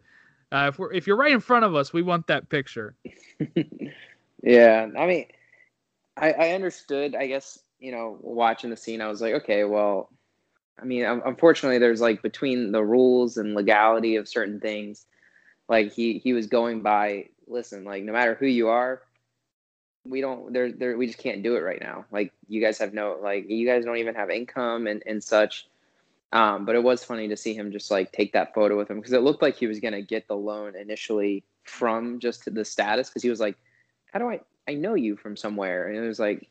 [0.52, 2.96] uh, if we're if you're right in front of us, we want that picture.
[4.44, 5.26] yeah, I mean,
[6.16, 7.16] I, I understood.
[7.16, 10.10] I guess you know, watching the scene, I was like, okay, well,
[10.82, 15.06] I mean, unfortunately, there's like between the rules and legality of certain things,
[15.68, 17.30] like he he was going by.
[17.46, 19.02] Listen, like no matter who you are,
[20.06, 22.06] we don't there there we just can't do it right now.
[22.12, 25.68] Like you guys have no like you guys don't even have income and and such.
[26.32, 28.98] Um, but it was funny to see him just like take that photo with him
[28.98, 33.10] because it looked like he was gonna get the loan initially from just the status
[33.10, 33.56] because he was like,
[34.12, 36.50] "How do I I know you from somewhere?" And it was like,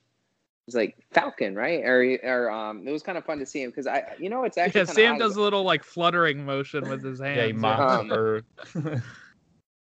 [0.66, 1.83] it's like Falcon, right?
[1.85, 4.44] Or or um, it was kind of fun to see him because I you know
[4.44, 4.87] it's actually yeah.
[4.87, 7.37] Sam does a little like fluttering motion with his hands.
[7.37, 8.42] Yeah, he mocks um,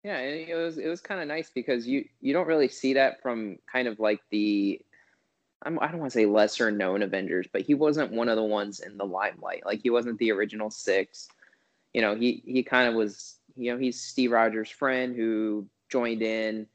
[0.05, 2.95] yeah, and it was it was kind of nice because you you don't really see
[2.95, 4.81] that from kind of like the
[5.63, 8.45] I'm, I don't want to say lesser known Avengers, but he wasn't one of the
[8.45, 9.67] ones in the limelight.
[9.67, 11.29] Like he wasn't the original six.
[11.93, 13.37] You know, he he kind of was.
[13.57, 16.67] You know, he's Steve Rogers' friend who joined in,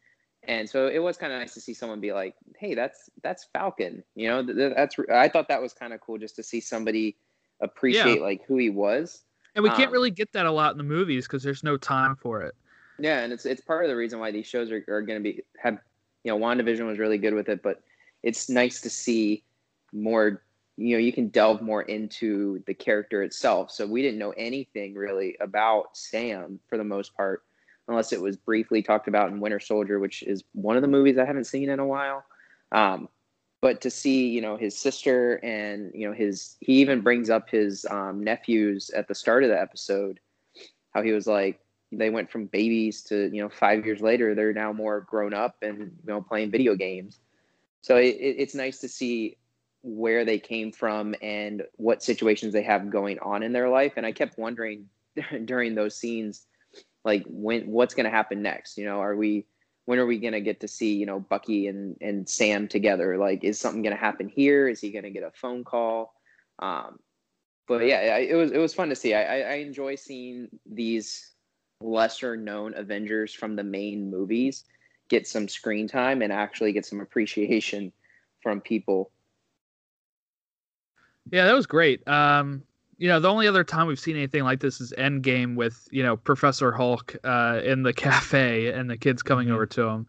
[0.48, 3.48] and so it was kind of nice to see someone be like, "Hey, that's that's
[3.54, 7.18] Falcon." You know, that's I thought that was kind of cool just to see somebody
[7.62, 8.24] appreciate yeah.
[8.24, 9.24] like who he was.
[9.56, 11.78] And we can't um, really get that a lot in the movies because there's no
[11.78, 12.56] time for it.
[13.00, 15.24] Yeah, and it's it's part of the reason why these shows are, are going to
[15.24, 15.80] be have
[16.24, 17.82] you know WandaVision was really good with it, but
[18.24, 19.44] it's nice to see
[19.94, 20.42] more
[20.78, 24.94] you know you can delve more into the character itself so we didn't know anything
[24.94, 27.44] really about sam for the most part
[27.88, 31.18] unless it was briefly talked about in winter soldier which is one of the movies
[31.18, 32.24] i haven't seen in a while
[32.72, 33.08] um,
[33.62, 37.50] but to see you know his sister and you know his he even brings up
[37.50, 40.20] his um, nephews at the start of the episode
[40.94, 41.60] how he was like
[41.92, 45.56] they went from babies to you know five years later they're now more grown up
[45.62, 47.20] and you know playing video games
[47.82, 49.38] so it, it's nice to see
[49.86, 53.94] where they came from and what situations they have going on in their life.
[53.98, 54.90] And I kept wondering
[55.46, 56.48] during those scenes,
[57.06, 58.78] like when what's going to happen next?
[58.78, 59.46] You know, are we
[59.86, 63.18] when are we going to get to see you know Bucky and and Sam together?
[63.18, 64.68] Like, is something going to happen here?
[64.68, 66.14] Is he going to get a phone call?
[66.60, 67.00] Um,
[67.68, 69.14] but yeah, it was it was fun to see.
[69.14, 71.32] I, I enjoy seeing these
[71.82, 74.64] lesser known Avengers from the main movies
[75.10, 77.92] get some screen time and actually get some appreciation
[78.42, 79.12] from people.
[81.32, 82.08] Yeah, that was great.
[82.08, 82.64] Um,
[82.98, 86.04] you know, the only other time we've seen anything like this is Endgame with you
[86.04, 89.56] know Professor Hulk uh, in the cafe and the kids coming mm-hmm.
[89.56, 90.08] over to him,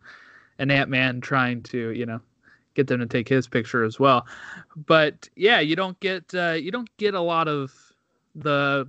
[0.58, 2.20] and Ant Man trying to you know
[2.74, 4.26] get them to take his picture as well.
[4.76, 7.72] But yeah, you don't get uh, you don't get a lot of
[8.34, 8.86] the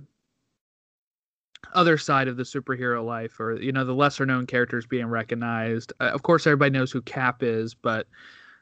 [1.74, 5.92] other side of the superhero life or you know the lesser known characters being recognized
[6.00, 8.06] uh, of course everybody knows who cap is but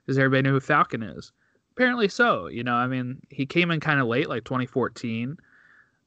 [0.06, 1.30] does everybody know who falcon is
[1.76, 5.36] apparently so you know i mean he came in kind of late like 2014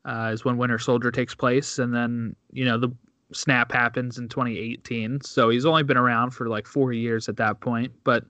[0.06, 2.90] uh, is when winter soldier takes place and then you know the
[3.32, 7.60] snap happens in 2018 so he's only been around for like four years at that
[7.60, 8.26] point but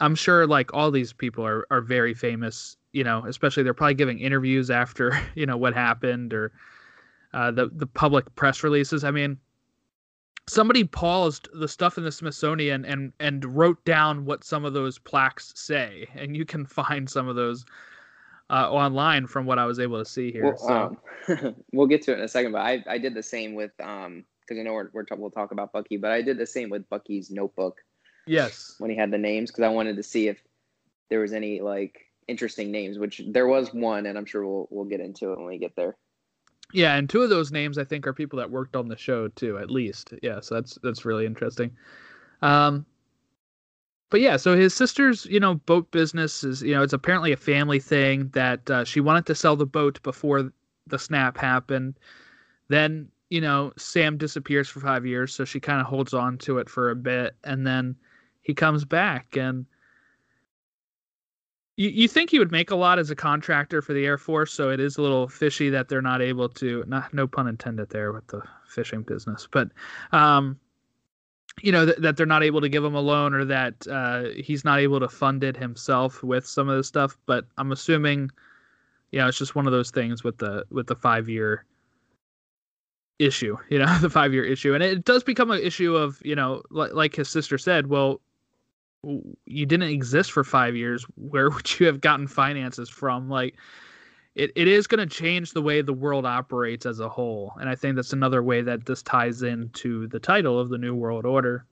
[0.00, 3.94] i'm sure like all these people are, are very famous you know especially they're probably
[3.94, 6.50] giving interviews after you know what happened or
[7.32, 9.04] uh, the the public press releases.
[9.04, 9.38] I mean,
[10.50, 14.98] somebody paused the stuff in the Smithsonian and and wrote down what some of those
[14.98, 17.64] plaques say, and you can find some of those
[18.50, 20.44] uh, online from what I was able to see here.
[20.44, 21.36] Well, so.
[21.36, 23.72] um, we'll get to it in a second, but I, I did the same with
[23.80, 26.70] um because I know we're, we're we'll talk about Bucky, but I did the same
[26.70, 27.78] with Bucky's notebook.
[28.26, 30.42] Yes, when he had the names, because I wanted to see if
[31.08, 34.84] there was any like interesting names, which there was one, and I'm sure we'll we'll
[34.84, 35.96] get into it when we get there.
[36.72, 39.28] Yeah, and two of those names I think are people that worked on the show
[39.28, 40.14] too, at least.
[40.22, 41.70] Yeah, so that's that's really interesting.
[42.42, 42.86] Um,
[44.10, 47.36] but yeah, so his sister's you know boat business is you know it's apparently a
[47.36, 50.52] family thing that uh, she wanted to sell the boat before
[50.86, 51.98] the snap happened.
[52.68, 56.58] Then you know Sam disappears for five years, so she kind of holds on to
[56.58, 57.96] it for a bit, and then
[58.42, 59.66] he comes back and
[61.80, 64.52] you, you think he would make a lot as a contractor for the Air Force,
[64.52, 66.84] so it is a little fishy that they're not able to.
[66.86, 69.70] Not no pun intended there with the fishing business, but
[70.12, 70.60] um,
[71.62, 74.24] you know th- that they're not able to give him a loan or that uh,
[74.36, 77.16] he's not able to fund it himself with some of the stuff.
[77.24, 78.30] But I'm assuming,
[79.10, 81.64] you know, it's just one of those things with the with the five year
[83.18, 86.36] issue, you know, the five year issue, and it does become an issue of you
[86.36, 88.20] know, like, like his sister said, well,
[89.02, 91.04] you didn't exist for five years.
[91.16, 93.28] Where would you have gotten finances from?
[93.28, 93.56] Like,
[94.34, 97.52] it, it is going to change the way the world operates as a whole.
[97.60, 100.94] And I think that's another way that this ties into the title of the New
[100.94, 101.64] World Order.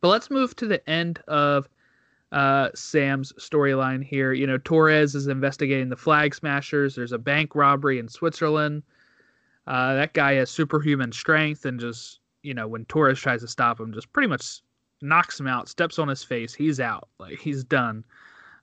[0.00, 1.68] But let's move to the end of
[2.30, 4.32] uh, Sam's storyline here.
[4.32, 6.94] You know, Torres is investigating the flag smashers.
[6.94, 8.82] There's a bank robbery in Switzerland.
[9.66, 13.80] Uh, that guy has superhuman strength and just, you know, when Torres tries to stop
[13.80, 14.62] him, just pretty much
[15.00, 16.54] knocks him out, steps on his face.
[16.54, 17.08] He's out.
[17.18, 18.04] Like, he's done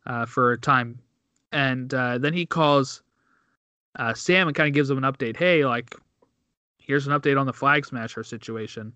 [0.06, 1.00] uh, for a time
[1.56, 3.02] and uh, then he calls
[3.98, 5.38] uh, Sam and kind of gives him an update.
[5.38, 5.95] Hey, like,
[6.78, 8.91] here's an update on the flag smasher situation.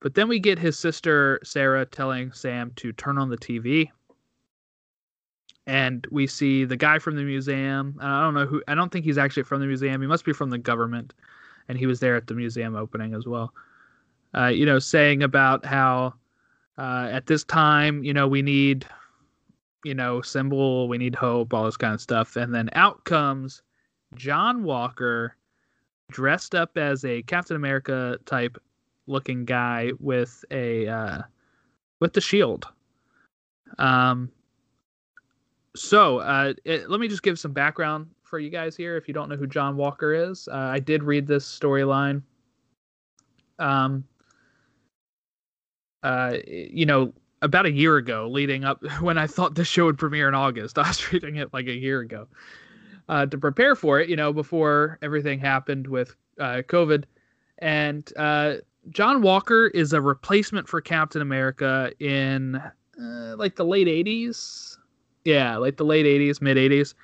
[0.00, 3.88] But then we get his sister Sarah telling Sam to turn on the TV.
[5.66, 7.98] And we see the guy from the museum.
[8.00, 8.62] I don't know who.
[8.68, 10.00] I don't think he's actually from the museum.
[10.02, 11.14] He must be from the government,
[11.68, 13.52] and he was there at the museum opening as well.
[14.36, 16.14] Uh, you know, saying about how
[16.76, 18.86] uh, at this time, you know, we need
[19.84, 22.36] you know, symbol, we need hope, all this kind of stuff.
[22.36, 23.62] And then out comes
[24.14, 25.36] John Walker
[26.10, 28.58] dressed up as a Captain America type
[29.06, 31.22] looking guy with a uh
[32.00, 32.66] with the shield.
[33.78, 34.30] Um
[35.76, 39.14] so uh it, let me just give some background for you guys here if you
[39.14, 40.48] don't know who John Walker is.
[40.48, 42.22] Uh, I did read this storyline.
[43.58, 44.04] Um
[46.02, 49.98] uh you know about a year ago, leading up when I thought the show would
[49.98, 50.78] premiere in August.
[50.78, 52.28] I was reading it like a year ago
[53.08, 57.04] uh, to prepare for it, you know, before everything happened with uh, COVID.
[57.58, 58.56] And uh,
[58.90, 64.76] John Walker is a replacement for Captain America in uh, like the late 80s.
[65.24, 66.94] Yeah, like the late 80s, mid 80s.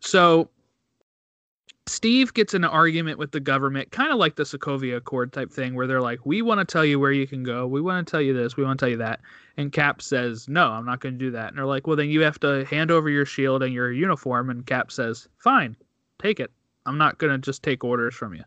[0.00, 0.50] So
[1.88, 5.52] Steve gets in an argument with the government, kind of like the Sokovia Accord type
[5.52, 7.66] thing, where they're like, "We want to tell you where you can go.
[7.66, 8.56] We want to tell you this.
[8.56, 9.20] We want to tell you that."
[9.56, 12.08] And Cap says, "No, I'm not going to do that." And they're like, "Well, then
[12.08, 15.76] you have to hand over your shield and your uniform." And Cap says, "Fine,
[16.18, 16.50] take it.
[16.86, 18.42] I'm not going to just take orders from you."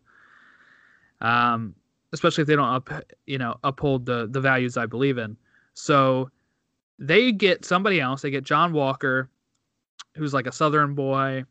[1.21, 1.75] Um,
[2.11, 2.89] especially if they don't up,
[3.25, 5.37] you know, uphold the the values I believe in.
[5.75, 6.29] So
[6.97, 8.21] they get somebody else.
[8.21, 9.29] They get John Walker,
[10.15, 11.45] who's like a Southern boy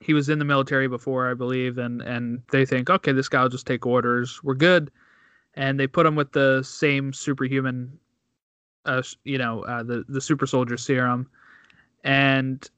[0.00, 3.42] he was in the military before, I believe, and and they think, okay, this guy
[3.42, 4.42] will just take orders.
[4.42, 4.90] We're good,
[5.54, 7.98] and they put him with the same superhuman,
[8.86, 11.28] uh, you know, uh, the the super soldier serum,
[12.02, 12.68] and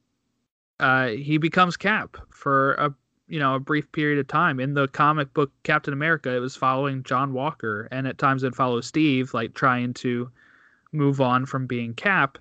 [0.80, 2.92] uh, he becomes Cap for a
[3.28, 4.58] you know a brief period of time.
[4.58, 8.54] In the comic book Captain America, it was following John Walker, and at times it
[8.54, 10.28] follows Steve, like trying to
[10.90, 12.37] move on from being Cap.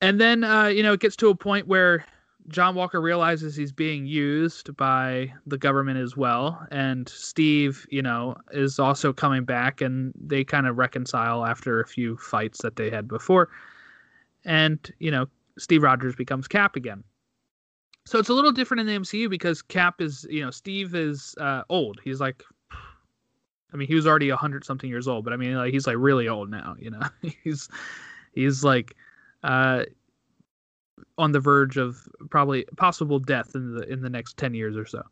[0.00, 2.06] And then uh, you know it gets to a point where
[2.48, 8.36] John Walker realizes he's being used by the government as well, and Steve, you know,
[8.52, 12.90] is also coming back, and they kind of reconcile after a few fights that they
[12.90, 13.48] had before,
[14.44, 15.26] and you know,
[15.58, 17.02] Steve Rogers becomes Cap again.
[18.04, 21.34] So it's a little different in the MCU because Cap is, you know, Steve is
[21.40, 21.98] uh, old.
[22.04, 22.42] He's like,
[23.72, 25.86] I mean, he was already a hundred something years old, but I mean, like he's
[25.86, 26.76] like really old now.
[26.78, 27.02] You know,
[27.42, 27.68] he's
[28.32, 28.94] he's like.
[29.42, 29.84] Uh,
[31.18, 34.86] on the verge of probably possible death in the in the next 10 years or
[34.86, 35.02] so.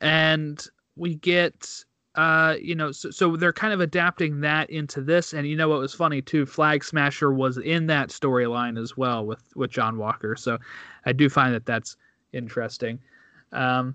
[0.00, 0.64] And
[0.96, 1.84] we get
[2.16, 5.32] uh you know so, so they're kind of adapting that into this.
[5.32, 6.46] And you know what was funny too?
[6.46, 10.36] Flag smasher was in that storyline as well with with john walker.
[10.36, 10.58] So
[11.04, 11.96] i do find that that's
[12.32, 12.98] interesting.
[13.52, 13.94] Um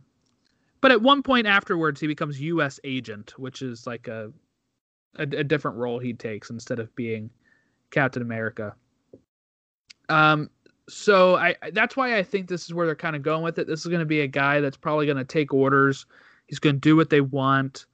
[0.82, 2.80] but at one point afterwards he becomes U.S.
[2.84, 4.32] Agent which is like a
[5.18, 7.30] a, a different role he takes instead of being
[7.91, 8.76] captain america.
[10.10, 10.50] Um
[10.88, 13.68] so I that's why I think this is where they're kind of going with it.
[13.68, 16.05] This is going to be a guy that's probably going to take orders.
[16.47, 17.86] He's going to do what they want.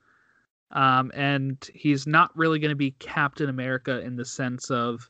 [0.71, 5.09] Um, and he's not really going to be Captain America in the sense of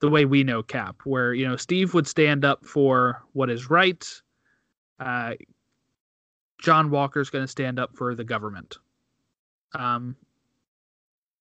[0.00, 3.70] the way we know Cap, where you know Steve would stand up for what is
[3.70, 4.06] right.
[5.00, 5.34] Uh,
[6.60, 8.78] John Walker's going to stand up for the government.
[9.74, 10.16] Um,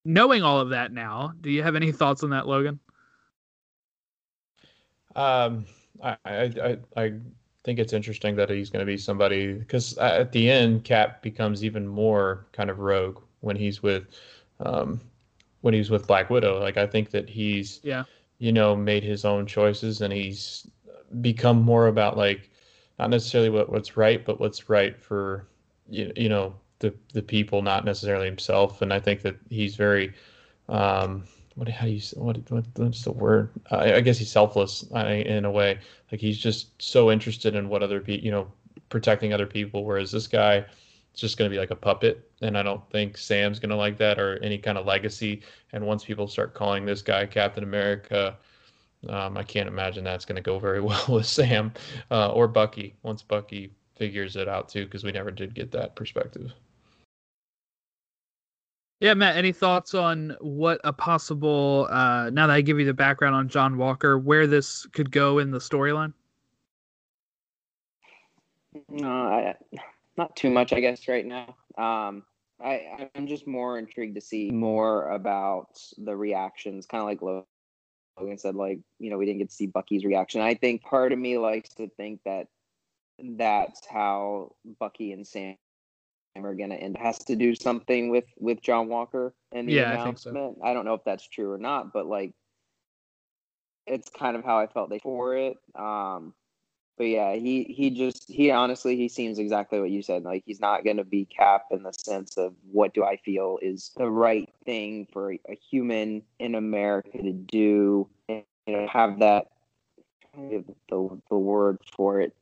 [0.04, 2.80] knowing all of that now, do you have any thoughts on that, Logan?
[5.16, 5.66] Um,
[6.04, 7.14] I, I, I
[7.64, 11.64] think it's interesting that he's going to be somebody because at the end, Cap becomes
[11.64, 14.08] even more kind of rogue when he's with,
[14.60, 15.00] um,
[15.62, 16.60] when he's with Black Widow.
[16.60, 18.04] Like I think that he's yeah
[18.40, 20.68] you know, made his own choices and he's
[21.22, 22.50] become more about like
[23.00, 25.48] not necessarily what, what's right, but what's right for
[25.90, 28.82] you, you know the the people, not necessarily himself.
[28.82, 30.14] And I think that he's very
[30.68, 31.24] um,
[31.56, 33.50] what how you what, what what's the word?
[33.72, 35.80] I, I guess he's selfless in a way.
[36.12, 38.52] Like he's just so interested in what other people, you know,
[38.90, 39.86] protecting other people.
[39.86, 43.18] Whereas this guy is just going to be like a puppet, and I don't think
[43.18, 45.42] Sam's going to like that or any kind of legacy.
[45.72, 48.38] And once people start calling this guy Captain America,
[49.08, 51.74] um, I can't imagine that's going to go very well with Sam
[52.12, 55.96] uh, or Bucky once Bucky figures it out too, because we never did get that
[55.96, 56.52] perspective.
[59.02, 62.94] Yeah, Matt, any thoughts on what a possible, uh, now that I give you the
[62.94, 66.14] background on John Walker, where this could go in the storyline?
[68.90, 69.56] No, I,
[70.18, 71.56] not too much, I guess, right now.
[71.78, 72.24] Um,
[72.64, 77.46] I, I'm just more intrigued to see more about the reactions, kind of like
[78.18, 80.40] Logan said, like, you know, we didn't get to see Bucky's reaction.
[80.40, 82.48] I think part of me likes to think that
[83.20, 85.58] that's how Bucky and Sam
[86.44, 89.92] are going to end has to do something with with John Walker and the Yeah,
[89.92, 90.58] I think announcement.
[90.58, 90.66] so.
[90.66, 92.34] I, don't know if that's true or not, but like
[93.88, 95.58] it's kind of how I felt they for it.
[95.76, 96.34] Um
[96.98, 100.24] but yeah, he he just he honestly he seems exactly what you said.
[100.24, 103.60] Like he's not going to be Cap in the sense of what do I feel
[103.62, 109.20] is the right thing for a, human in America to do and you know have
[109.20, 109.48] that
[110.50, 110.64] the
[111.30, 112.34] the word for it.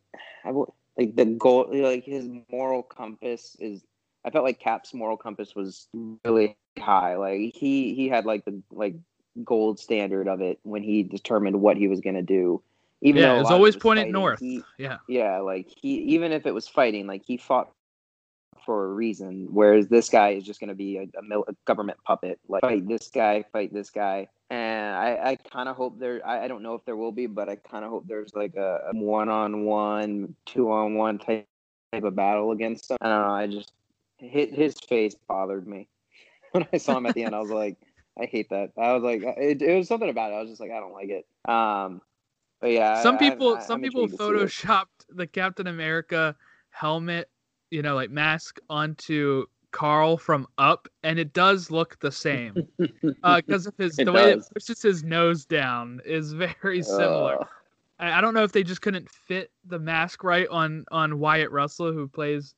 [0.45, 3.83] I would like the goal like his moral compass is
[4.25, 5.87] I felt like Cap's moral compass was
[6.23, 7.15] really high.
[7.15, 8.95] Like he he had like the like
[9.43, 12.61] gold standard of it when he determined what he was going to do.
[13.01, 14.39] Even yeah, it's always pointed fighting, north.
[14.39, 14.97] he- yeah.
[15.09, 17.71] yeah, like he even if it was fighting, like he fought
[18.65, 19.47] for a reason.
[19.51, 22.39] Whereas this guy is just going to be a, a, mil- a government puppet.
[22.47, 24.29] Like fight this guy, fight this guy.
[24.49, 26.25] And I, I kind of hope there.
[26.25, 28.55] I, I don't know if there will be, but I kind of hope there's like
[28.55, 31.47] a one on one, two on one type
[31.93, 32.97] type of battle against him.
[33.01, 33.33] I don't know.
[33.33, 33.71] I just
[34.17, 35.87] hit his face bothered me
[36.51, 37.35] when I saw him at the end.
[37.35, 37.77] I was like,
[38.19, 38.71] I hate that.
[38.77, 40.35] I was like, it, it was something about it.
[40.35, 41.25] I was just like, I don't like it.
[41.49, 42.01] Um,
[42.61, 44.49] but yeah, some I- people I- some people intrigued to see it.
[44.49, 46.35] photoshopped the Captain America
[46.69, 47.29] helmet,
[47.71, 52.65] you know, like mask onto Carl from up, and it does look the same.
[53.23, 57.41] Uh because of his the way it pushes his nose down is very similar.
[57.41, 57.47] Ugh.
[57.99, 61.51] I, I don't know if they just couldn't fit the mask right on on Wyatt
[61.51, 62.55] Russell, who plays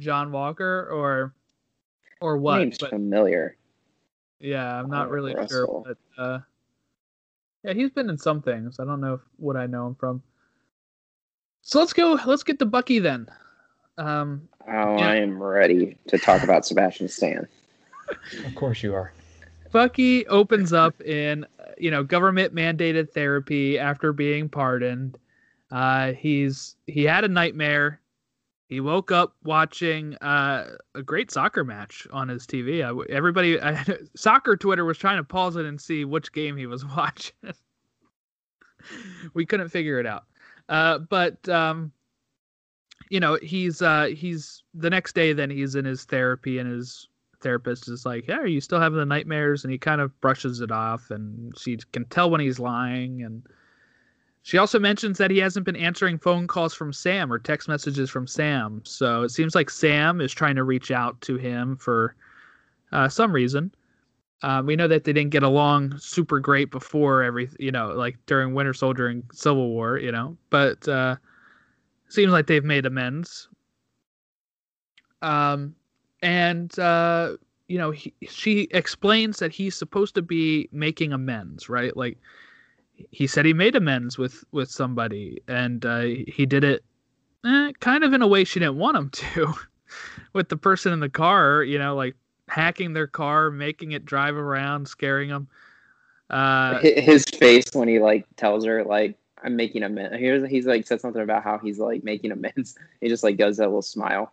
[0.00, 1.34] John Walker, or
[2.20, 2.58] or what.
[2.58, 3.56] Name's But familiar.
[4.38, 5.84] yeah, I'm not Wyatt really Russell.
[5.86, 5.96] sure.
[6.16, 6.38] But uh,
[7.64, 8.78] yeah, he's been in some things.
[8.80, 10.22] I don't know if, what I know him from.
[11.62, 12.18] So let's go.
[12.26, 13.28] Let's get to Bucky then.
[13.98, 15.08] Um, Oh, Yeah.
[15.08, 17.46] I am ready to talk about Sebastian Stan.
[18.46, 19.12] Of course you are.
[19.72, 25.18] Bucky opens up in uh, you know government mandated therapy after being pardoned.
[25.70, 28.00] Uh, he's he had a nightmare.
[28.68, 32.82] He woke up watching uh, a great soccer match on his TV.
[32.82, 33.82] I, everybody, I,
[34.16, 37.34] soccer Twitter was trying to pause it and see which game he was watching.
[39.34, 40.24] we couldn't figure it out.
[40.68, 41.92] Uh, but um,
[43.12, 45.34] you know, he's uh, he's the next day.
[45.34, 47.08] Then he's in his therapy, and his
[47.40, 50.62] therapist is like, "Yeah, are you still having the nightmares?" And he kind of brushes
[50.62, 53.22] it off, and she can tell when he's lying.
[53.22, 53.42] And
[54.40, 58.08] she also mentions that he hasn't been answering phone calls from Sam or text messages
[58.08, 58.80] from Sam.
[58.86, 62.14] So it seems like Sam is trying to reach out to him for
[62.92, 63.74] uh, some reason.
[64.40, 68.16] Uh, we know that they didn't get along super great before every, you know, like
[68.24, 71.16] during Winter Soldier and Civil War, you know, but uh,
[72.12, 73.48] seems like they've made amends.
[75.22, 75.74] Um,
[76.22, 77.36] and uh,
[77.68, 81.96] you know, he, she explains that he's supposed to be making amends, right?
[81.96, 82.18] Like
[83.10, 86.84] he said he made amends with with somebody, and uh, he did it
[87.44, 89.54] eh, kind of in a way she didn't want him to,
[90.32, 92.14] with the person in the car, you know, like
[92.48, 95.48] hacking their car, making it drive around, scaring them.
[96.30, 100.16] Uh, His face when he like tells her like I'm making amends.
[100.18, 102.76] Here's he's like said something about how he's like making amends.
[103.00, 104.32] He just like does that little smile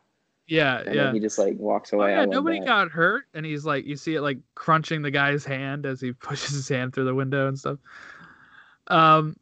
[0.49, 1.03] yeah, and yeah.
[1.05, 2.15] then he just like walks Oh, away.
[2.15, 2.65] I yeah, nobody that.
[2.65, 6.11] got hurt, and he's like, you see it like crunching the guy's hand as he
[6.19, 7.77] pushes his hand through the window and stuff.
[8.87, 9.35] Um,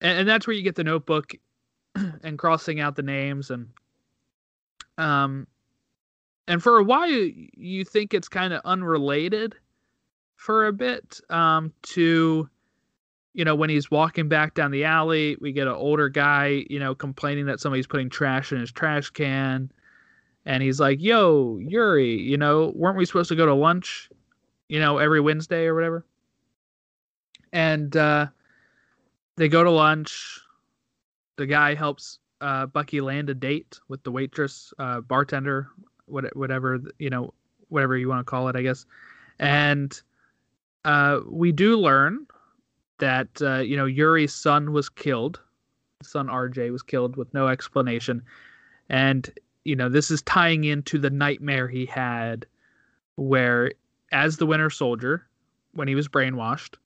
[0.00, 1.34] and, and that's where you get the notebook
[1.94, 3.68] and crossing out the names and
[4.98, 5.46] um,
[6.48, 9.54] and for a while you, you think it's kind of unrelated
[10.34, 12.48] for a bit um to
[13.34, 16.78] you know when he's walking back down the alley we get an older guy you
[16.78, 19.70] know complaining that somebody's putting trash in his trash can
[20.46, 24.08] and he's like, "Yo, Yori, you know, weren't we supposed to go to lunch,
[24.68, 26.04] you know, every Wednesday or whatever?"
[27.52, 28.26] and uh,
[29.36, 30.40] they go to lunch.
[31.36, 35.68] The guy helps uh, Bucky land a date with the waitress, uh, bartender,
[36.06, 37.34] what, whatever you know,
[37.68, 38.86] whatever you want to call it, I guess.
[39.38, 40.00] And
[40.84, 42.26] uh, we do learn
[43.00, 45.40] that uh, you know Yori's son was killed.
[46.02, 48.22] Son RJ was killed with no explanation,
[48.88, 49.30] and
[49.64, 52.46] you know this is tying into the nightmare he had,
[53.16, 53.72] where
[54.12, 55.26] as the Winter Soldier,
[55.72, 56.76] when he was brainwashed,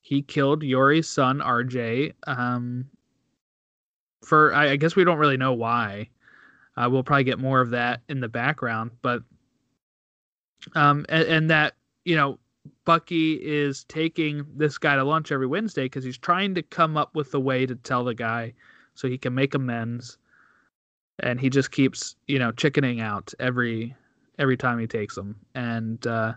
[0.00, 2.14] he killed Yori's son RJ.
[2.26, 2.86] Um,
[4.24, 6.08] for I, I guess we don't really know why.
[6.76, 9.22] Uh, we'll probably get more of that in the background, but
[10.74, 11.74] um, and, and that
[12.04, 12.38] you know
[12.84, 17.14] Bucky is taking this guy to lunch every Wednesday because he's trying to come up
[17.14, 18.52] with a way to tell the guy
[18.94, 20.18] so he can make amends.
[21.20, 23.94] And he just keeps, you know, chickening out every
[24.38, 25.36] every time he takes them.
[25.54, 26.32] And uh,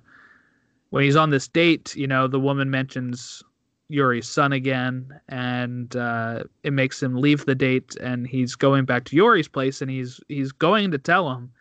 [0.89, 3.41] when he's on this date, you know, the woman mentions
[3.87, 7.95] Yori's son again, and uh, it makes him leave the date.
[8.01, 11.51] And he's going back to Yori's place, and he's he's going to tell him,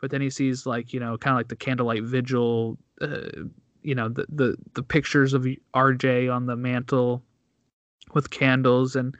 [0.00, 2.78] but then he sees like you know, kind of like the candlelight vigil.
[3.00, 3.48] Uh,
[3.86, 7.22] you know the, the the pictures of RJ on the mantle
[8.14, 9.16] with candles and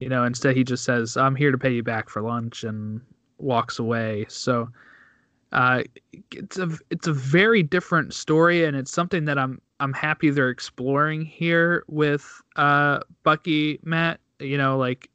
[0.00, 3.00] you know instead he just says I'm here to pay you back for lunch and
[3.38, 4.26] walks away.
[4.28, 4.68] So
[5.52, 5.84] uh
[6.32, 10.50] it's a it's a very different story and it's something that I'm I'm happy they're
[10.50, 14.18] exploring here with uh Bucky Matt.
[14.40, 15.08] You know like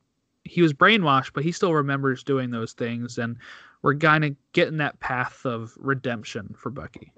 [0.45, 3.35] he was brainwashed but he still remembers doing those things and
[3.81, 7.11] we're kind of getting that path of redemption for Bucky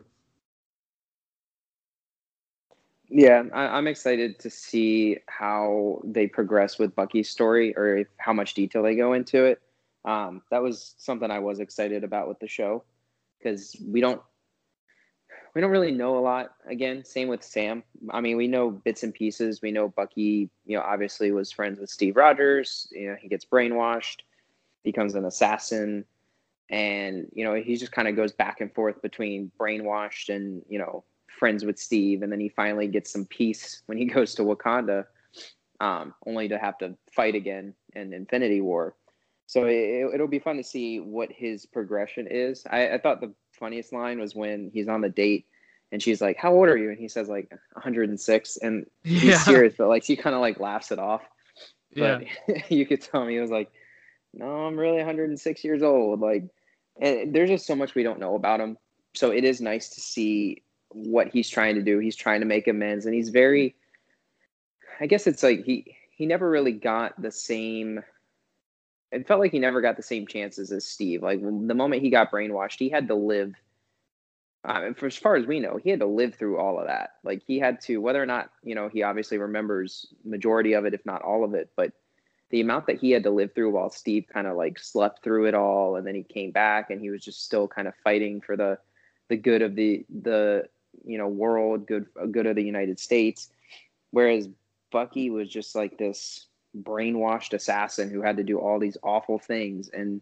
[3.10, 8.34] Yeah, I, am excited to see how they progress with Bucky's story or if, how
[8.34, 9.62] much detail they go into it.
[10.04, 12.84] Um, that was something I was excited about with the show
[13.38, 14.22] because we don't
[15.54, 16.52] we don't really know a lot.
[16.68, 17.84] Again, same with Sam.
[18.12, 19.62] I mean, we know bits and pieces.
[19.62, 22.88] We know Bucky, you know, obviously was friends with Steve Rogers.
[22.92, 24.18] You know, he gets brainwashed,
[24.84, 26.06] becomes an assassin,
[26.70, 30.78] and you know, he just kind of goes back and forth between brainwashed and you
[30.78, 31.04] know
[31.38, 35.06] friends with Steve, and then he finally gets some peace when he goes to Wakanda,
[35.80, 38.96] um, only to have to fight again in Infinity War.
[39.46, 42.66] So it, will be fun to see what his progression is.
[42.70, 45.46] I, I thought the funniest line was when he's on the date
[45.92, 49.38] and she's like, "How old are you?" And he says like 106, and he's yeah.
[49.44, 51.22] serious, but like he kind of like laughs it off.
[51.96, 52.62] But yeah.
[52.70, 53.72] you could tell me he was like,
[54.34, 56.44] "No, I'm really 106 years old." Like,
[57.00, 58.78] there's just so much we don't know about him.
[59.16, 62.00] So it is nice to see what he's trying to do.
[62.00, 63.76] He's trying to make amends, and he's very.
[65.00, 68.02] I guess it's like he he never really got the same.
[69.12, 71.24] It felt like he never got the same chances as Steve.
[71.24, 73.54] Like the moment he got brainwashed, he had to live.
[74.66, 77.12] Um, for as far as we know, he had to live through all of that.
[77.24, 80.94] Like he had to, whether or not you know, he obviously remembers majority of it,
[80.94, 81.70] if not all of it.
[81.76, 81.94] But
[82.50, 85.46] the amount that he had to live through while Steve kind of like slept through
[85.46, 88.42] it all, and then he came back and he was just still kind of fighting
[88.42, 88.78] for the
[89.30, 90.68] the good of the the
[91.06, 93.50] you know world, good uh, good of the United States.
[94.12, 94.50] Whereas
[94.92, 96.48] Bucky was just like this
[96.82, 100.22] brainwashed assassin who had to do all these awful things and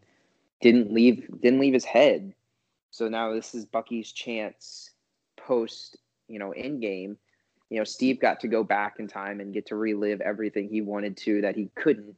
[0.62, 2.34] didn't leave didn't leave his head.
[2.92, 4.92] So now this is Bucky's chance
[5.38, 5.98] post,
[6.28, 7.18] you know, Endgame.
[7.70, 10.82] You know, Steve got to go back in time and get to relive everything he
[10.82, 12.16] wanted to that he couldn't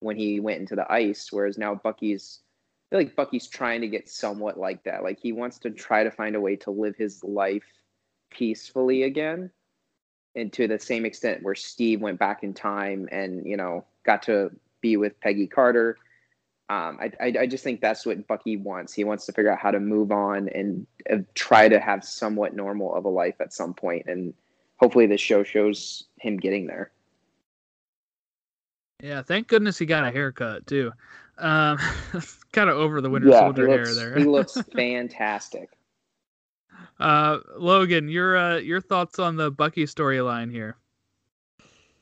[0.00, 1.32] when he went into the ice.
[1.32, 2.40] Whereas now Bucky's
[2.90, 5.02] I feel like Bucky's trying to get somewhat like that.
[5.02, 7.64] Like he wants to try to find a way to live his life
[8.34, 9.50] peacefully again
[10.34, 14.22] and to the same extent where Steve went back in time and you know got
[14.24, 15.96] to be with Peggy Carter.
[16.70, 18.92] Um, I, I, I just think that's what Bucky wants.
[18.94, 22.54] He wants to figure out how to move on and uh, try to have somewhat
[22.54, 24.32] normal of a life at some point, and
[24.76, 26.90] hopefully this show shows him getting there.
[29.02, 30.92] Yeah, thank goodness he got a haircut too.
[31.38, 31.78] Um,
[32.52, 34.18] kind of over the Winter yeah, Soldier looks, hair there.
[34.18, 35.68] he looks fantastic.
[37.00, 40.76] Uh, Logan, your uh, your thoughts on the Bucky storyline here?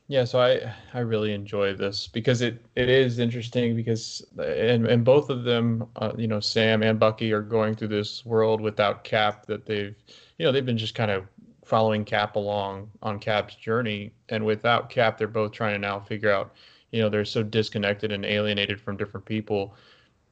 [0.07, 5.03] Yeah, so I I really enjoy this because it it is interesting because and and
[5.03, 9.03] both of them, uh, you know, Sam and Bucky are going through this world without
[9.03, 9.95] Cap that they've
[10.37, 11.25] you know they've been just kind of
[11.65, 16.31] following Cap along on Cap's journey, and without Cap, they're both trying to now figure
[16.31, 16.53] out,
[16.91, 19.75] you know, they're so disconnected and alienated from different people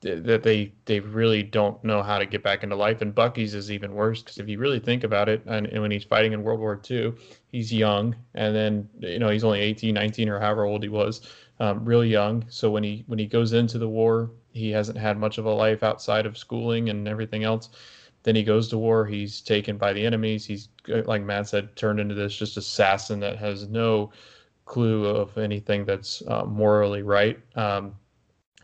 [0.02, 3.02] that they they really don't know how to get back into life.
[3.02, 5.92] And Bucky's is even worse because if you really think about it, and, and, when
[5.92, 7.14] he's fighting in World War II,
[7.52, 11.30] he's young, and then you know he's only 18, 19, or however old he was,
[11.60, 12.44] um, real young.
[12.50, 15.54] So when he when he goes into the war, he hasn't had much of a
[15.54, 17.70] life outside of schooling and everything else.
[18.24, 19.06] then he goes to war.
[19.06, 20.46] He's taken by the enemies.
[20.46, 24.12] He's uh, like Matt said, turned into this just assassin that has no
[24.66, 27.40] clue of anything that's uh, morally right.
[27.56, 27.96] Um,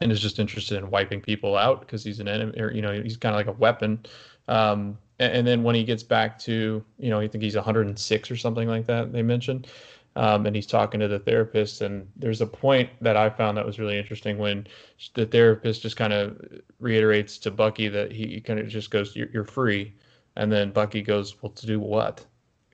[0.02, 3.02] and is just interested in wiping people out because he's an enemy, or you know,
[3.02, 4.00] he's kind of like a weapon.
[4.48, 8.32] Um, and, and, then when he gets back to, you know, I think he's 106
[8.32, 9.12] or something like that.
[9.12, 9.68] They mentioned,
[10.16, 11.82] um, and he's talking to the therapist.
[11.82, 14.68] And there's a point that I found that was really interesting when
[15.16, 16.42] the therapist just kind of
[16.80, 19.94] reiterates to Bucky that he kind of just goes, "You're, you're free,"
[20.36, 22.26] and then Bucky goes, "Well, to do what?"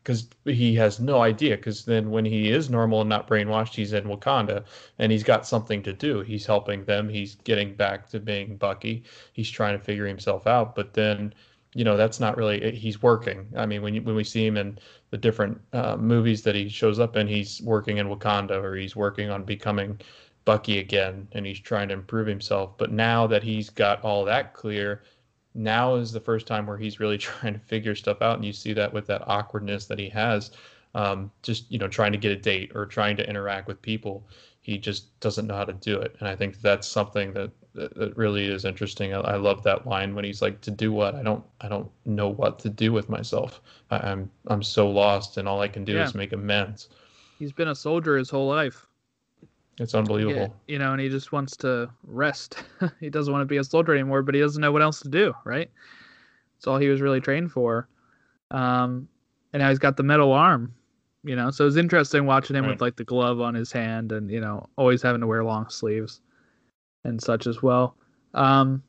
[0.03, 1.55] Because he has no idea.
[1.55, 4.65] Because then, when he is normal and not brainwashed, he's in Wakanda
[4.99, 6.21] and he's got something to do.
[6.21, 7.07] He's helping them.
[7.07, 9.03] He's getting back to being Bucky.
[9.31, 10.75] He's trying to figure himself out.
[10.75, 11.33] But then,
[11.73, 12.75] you know, that's not really.
[12.75, 13.47] He's working.
[13.55, 14.77] I mean, when you, when we see him in
[15.11, 18.95] the different uh, movies that he shows up in, he's working in Wakanda or he's
[18.95, 19.99] working on becoming
[20.45, 22.77] Bucky again, and he's trying to improve himself.
[22.77, 25.03] But now that he's got all that clear
[25.55, 28.53] now is the first time where he's really trying to figure stuff out and you
[28.53, 30.51] see that with that awkwardness that he has
[30.95, 34.27] um, just you know trying to get a date or trying to interact with people
[34.61, 36.15] he just doesn't know how to do it.
[36.19, 39.15] And i think that's something that that, that really is interesting.
[39.15, 41.15] I, I, love that line when he's like to do what?
[41.15, 43.61] I don't i don't know what to do with myself.
[43.91, 46.03] I, am I'm, I'm so lost and all i can do yeah.
[46.03, 46.89] is make amends.
[47.39, 48.87] He's been a soldier his whole life
[49.79, 50.35] it's unbelievable.
[50.35, 52.63] Yeah, you know, and he just wants to rest.
[52.99, 55.09] he doesn't want to be a soldier anymore, but he doesn't know what else to
[55.09, 55.69] do, right?
[56.57, 57.87] It's all he was really trained for.
[58.51, 59.07] Um,
[59.51, 60.73] and now he's got the metal arm,
[61.23, 61.51] you know.
[61.51, 62.71] So it's interesting watching him right.
[62.71, 65.69] with like the glove on his hand and, you know, always having to wear long
[65.69, 66.21] sleeves
[67.03, 67.95] and such as well.
[68.33, 68.83] Um,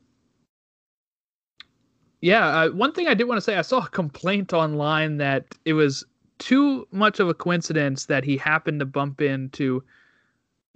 [2.21, 5.45] yeah, uh, one thing I did want to say, I saw a complaint online that
[5.65, 6.05] it was
[6.37, 9.83] too much of a coincidence that he happened to bump into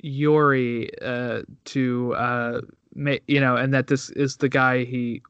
[0.03, 2.61] Yori uh, to uh,
[3.27, 5.21] you know, and that this is the guy he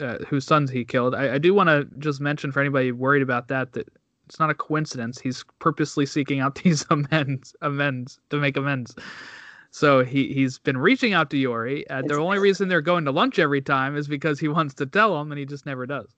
[0.00, 1.14] uh, whose sons he killed.
[1.14, 3.88] I, I do want to just mention for anybody worried about that that
[4.26, 5.20] it's not a coincidence.
[5.20, 8.94] He's purposely seeking out these amends amends to make amends.
[9.72, 11.88] So he he's been reaching out to Yori.
[11.88, 14.86] Uh, the only reason they're going to lunch every time is because he wants to
[14.86, 16.08] tell him, and he just never does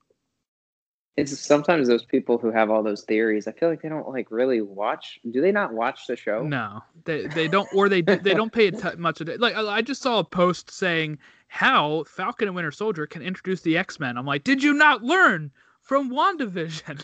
[1.15, 3.47] it's sometimes those people who have all those theories.
[3.47, 5.19] I feel like they don't like really watch.
[5.29, 6.43] Do they not watch the show?
[6.43, 9.39] No, they they don't, or they they don't pay t- much of it.
[9.39, 13.77] Like I just saw a post saying how Falcon and Winter Soldier can introduce the
[13.77, 14.17] X Men.
[14.17, 15.51] I'm like, did you not learn
[15.81, 17.03] from Wandavision?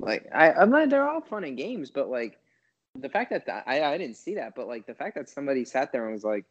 [0.00, 2.38] Like I, I'm like, they're all fun and games, but like
[2.96, 5.64] the fact that th- I I didn't see that, but like the fact that somebody
[5.64, 6.44] sat there and was like,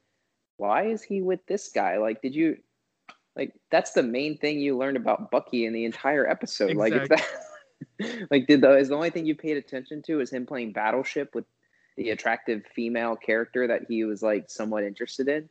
[0.58, 1.98] why is he with this guy?
[1.98, 2.58] Like, did you?
[3.36, 6.72] Like that's the main thing you learned about Bucky in the entire episode.
[6.72, 7.00] Exactly.
[7.00, 8.28] Like that.
[8.32, 11.34] like did the is the only thing you paid attention to is him playing Battleship
[11.34, 11.46] with
[11.98, 15.50] the attractive female character that he was like somewhat interested in.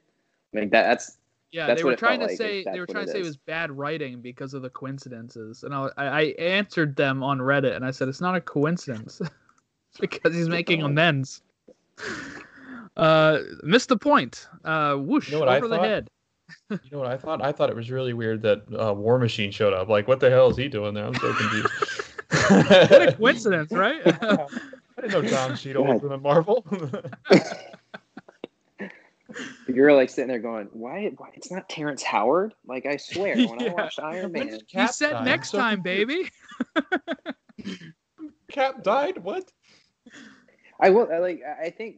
[0.53, 0.83] Like that.
[0.83, 1.19] That's
[1.51, 3.37] yeah, That's they were trying to like, say they were trying to say it was
[3.37, 7.91] bad writing because of the coincidences, and I, I answered them on Reddit, and I
[7.91, 9.21] said it's not a coincidence
[10.01, 11.43] because he's making amends.
[12.95, 14.47] Uh, missed the point.
[14.67, 16.11] Uh, whoosh you know over the head
[16.71, 17.43] you know what I thought?
[17.43, 19.89] I thought it was really weird that uh, War Machine showed up.
[19.89, 21.07] Like, what the hell is he doing there?
[21.07, 21.69] I'm so confused.
[22.49, 24.01] what a coincidence, right?
[24.07, 24.47] I
[25.01, 26.65] didn't know Don Cheadle was in Marvel.
[29.67, 31.11] You're like sitting there going, "Why?
[31.17, 31.31] Why?
[31.35, 33.71] It's not Terrence Howard." Like I swear, when yeah.
[33.71, 35.25] I watched Iron Man, he said died.
[35.25, 36.31] next so time, baby.
[38.49, 39.19] Cap died.
[39.19, 39.51] What?
[40.79, 41.09] I will.
[41.11, 41.43] I like.
[41.43, 41.97] I think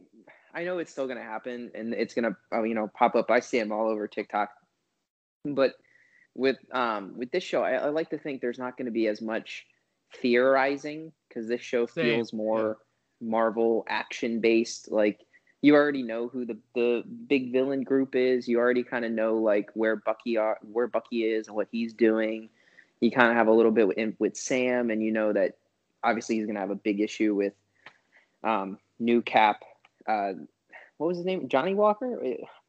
[0.55, 3.13] I know it's still going to happen and it's going to, uh, you know, pop
[3.15, 3.29] up.
[3.29, 4.49] I see them all over TikTok.
[5.43, 5.73] But
[6.33, 9.07] with um with this show, I, I like to think there's not going to be
[9.07, 9.65] as much
[10.21, 12.05] theorizing because this show Same.
[12.05, 12.77] feels more
[13.21, 13.29] yeah.
[13.29, 14.91] Marvel action based.
[14.91, 15.19] Like
[15.61, 18.47] you already know who the the big villain group is.
[18.47, 21.93] You already kind of know like where Bucky are, where Bucky is, and what he's
[21.93, 22.49] doing.
[23.01, 25.57] You kind of have a little bit with, with Sam, and you know that
[26.03, 27.53] obviously he's going to have a big issue with
[28.43, 29.63] um, new Cap
[30.07, 30.33] uh,
[30.97, 31.47] what was his name?
[31.47, 32.19] Johnny Walker.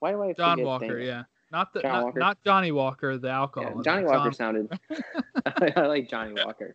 [0.01, 0.33] Why do I?
[0.33, 0.99] John Walker.
[0.99, 1.25] Yeah.
[1.53, 3.75] Not the not, not, Johnny Walker, the alcohol.
[3.77, 4.35] Yeah, Johnny Walker John...
[4.35, 4.81] sounded.
[5.77, 6.75] I like Johnny Walker,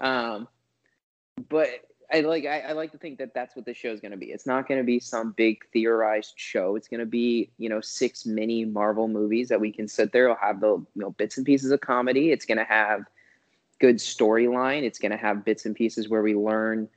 [0.00, 0.48] um,
[1.48, 1.68] but
[2.12, 4.16] I like I, I, like to think that that's what this show is going to
[4.16, 4.26] be.
[4.26, 6.74] It's not going to be some big theorized show.
[6.74, 10.24] It's going to be you know six mini Marvel movies that we can sit there.
[10.24, 12.32] It'll have the you know bits and pieces of comedy.
[12.32, 13.04] It's going to have
[13.78, 14.82] good storyline.
[14.82, 16.88] It's going to have bits and pieces where we learn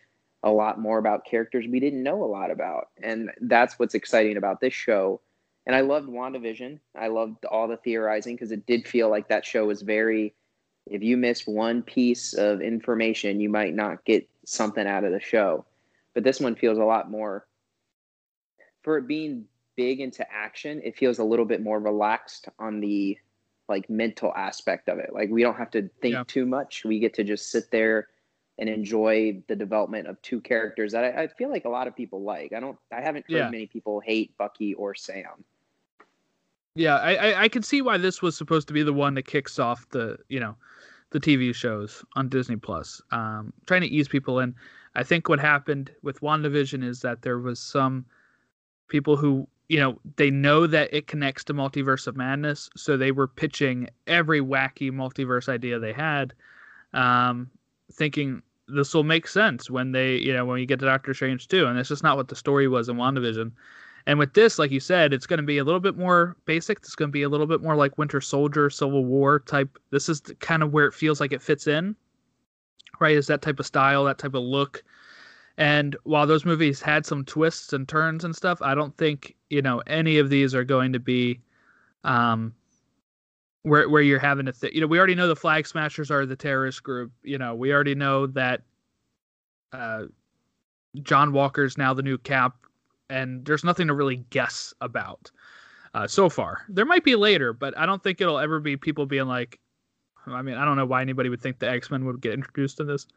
[0.44, 2.90] a lot more about characters we didn't know a lot about.
[3.02, 5.22] And that's what's exciting about this show.
[5.68, 6.80] And I loved WandaVision.
[7.00, 10.34] I loved all the theorizing because it did feel like that show was very,
[10.88, 15.20] if you missed one piece of information, you might not get something out of the
[15.20, 15.66] show.
[16.16, 17.46] But this one feels a lot more,
[18.82, 19.46] for it being
[19.78, 23.18] big into action, it feels a little bit more relaxed on the
[23.70, 25.14] like mental aspect of it.
[25.14, 26.24] Like we don't have to think Yeah.
[26.28, 26.84] too much.
[26.84, 28.08] We get to just sit there
[28.60, 31.96] and enjoy the development of two characters that I, I feel like a lot of
[31.96, 32.54] people like.
[32.54, 32.78] I don't.
[32.92, 33.50] I haven't heard Yeah.
[33.50, 35.44] many people hate Bucky or Sam.
[36.76, 39.24] Yeah, I, I I can see why this was supposed to be the one that
[39.28, 40.56] kicks off the you know
[41.10, 43.02] the TV shows on Disney Plus.
[43.12, 44.56] Um, trying to ease people in.
[44.96, 48.06] I think what happened with WandaVision is that there was some
[48.88, 53.12] people who you know they know that it connects to Multiverse of Madness, so they
[53.12, 56.34] were pitching every wacky multiverse idea they had,
[56.94, 57.50] um,
[57.92, 61.48] thinking this will make sense when they you know when you get to Doctor Strange
[61.48, 63.52] too, and it's just not what the story was in WandaVision.
[64.08, 66.80] And with this, like you said, it's going to be a little bit more basic.
[66.80, 69.78] It's going to be a little bit more like Winter Soldier, Civil War type.
[69.92, 71.96] This is kind of where it feels like it fits in,
[73.00, 73.16] right?
[73.16, 74.84] Is that type of style, that type of look.
[75.58, 79.62] And while those movies had some twists and turns and stuff, I don't think you
[79.62, 81.40] know any of these are going to be,
[82.04, 82.54] um,
[83.64, 86.26] where where you're having to, th- you know, we already know the Flag Smashers are
[86.26, 87.12] the terrorist group.
[87.24, 88.62] You know, we already know that,
[89.74, 90.06] uh,
[91.04, 92.56] John Walker's now the new Cap
[93.12, 95.30] and there's nothing to really guess about
[95.94, 96.64] uh, so far.
[96.70, 99.60] There might be later, but I don't think it'll ever be people being like,
[100.26, 102.80] I mean, I don't know why anybody would think the X Men would get introduced
[102.80, 103.08] in this.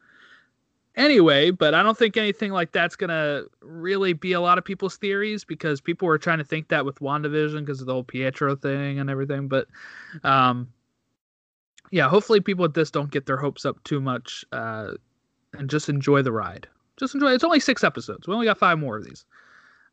[0.97, 4.95] Anyway, but I don't think anything like that's gonna really be a lot of people's
[4.95, 8.55] theories because people were trying to think that with WandaVision because of the whole Pietro
[8.55, 9.49] thing and everything.
[9.49, 9.67] But
[10.23, 10.69] um,
[11.91, 14.93] yeah, hopefully people with this don't get their hopes up too much uh,
[15.53, 16.67] and just enjoy the ride.
[16.97, 17.33] Just enjoy.
[17.33, 18.27] It's only six episodes.
[18.27, 19.25] We only got five more of these.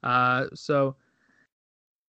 [0.04, 0.94] Uh, so,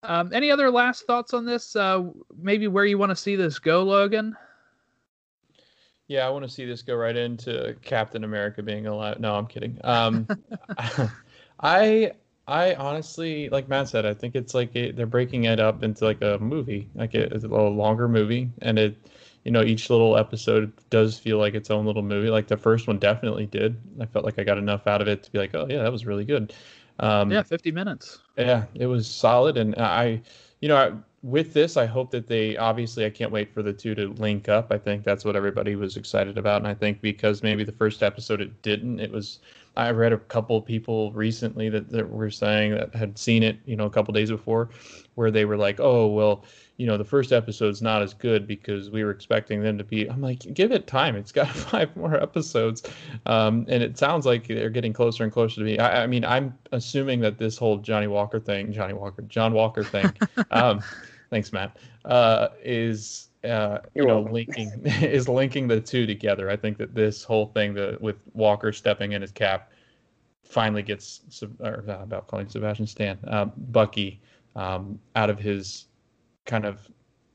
[0.04, 1.74] um, any other last thoughts on this?
[1.74, 2.04] Uh,
[2.36, 4.36] maybe where you want to see this go, Logan?
[6.08, 9.20] Yeah, I want to see this go right into Captain America being alive.
[9.20, 9.78] No, I'm kidding.
[9.84, 10.28] Um,
[11.60, 12.12] I
[12.46, 16.20] I honestly, like Matt said, I think it's like they're breaking it up into like
[16.20, 18.96] a movie, like a little longer movie, and it,
[19.44, 22.28] you know, each little episode does feel like its own little movie.
[22.28, 23.76] Like the first one definitely did.
[23.98, 25.92] I felt like I got enough out of it to be like, oh yeah, that
[25.92, 26.52] was really good.
[27.00, 28.18] Um, yeah, fifty minutes.
[28.36, 30.20] yeah, it was solid, and I,
[30.60, 30.92] you know, I,
[31.24, 34.50] with this, I hope that they obviously I can't wait for the two to link
[34.50, 34.70] up.
[34.70, 38.02] I think that's what everybody was excited about, and I think because maybe the first
[38.02, 39.40] episode it didn't, it was.
[39.76, 43.74] I read a couple people recently that, that were saying that had seen it, you
[43.74, 44.68] know, a couple days before,
[45.14, 46.44] where they were like, "Oh, well,
[46.76, 50.06] you know, the first episode's not as good because we were expecting them to be."
[50.06, 51.16] I'm like, give it time.
[51.16, 52.82] It's got five more episodes,
[53.24, 55.78] um, and it sounds like they're getting closer and closer to me.
[55.78, 59.82] I, I mean, I'm assuming that this whole Johnny Walker thing, Johnny Walker, John Walker
[59.82, 60.12] thing,
[60.50, 60.82] um,
[61.34, 66.48] thanks, Matt, uh, is uh, you know linking is linking the two together.
[66.48, 69.72] I think that this whole thing that with Walker stepping in his cap
[70.44, 74.20] finally gets or not about calling Sebastian Stan uh, Bucky
[74.54, 75.86] um, out of his
[76.46, 76.88] kind of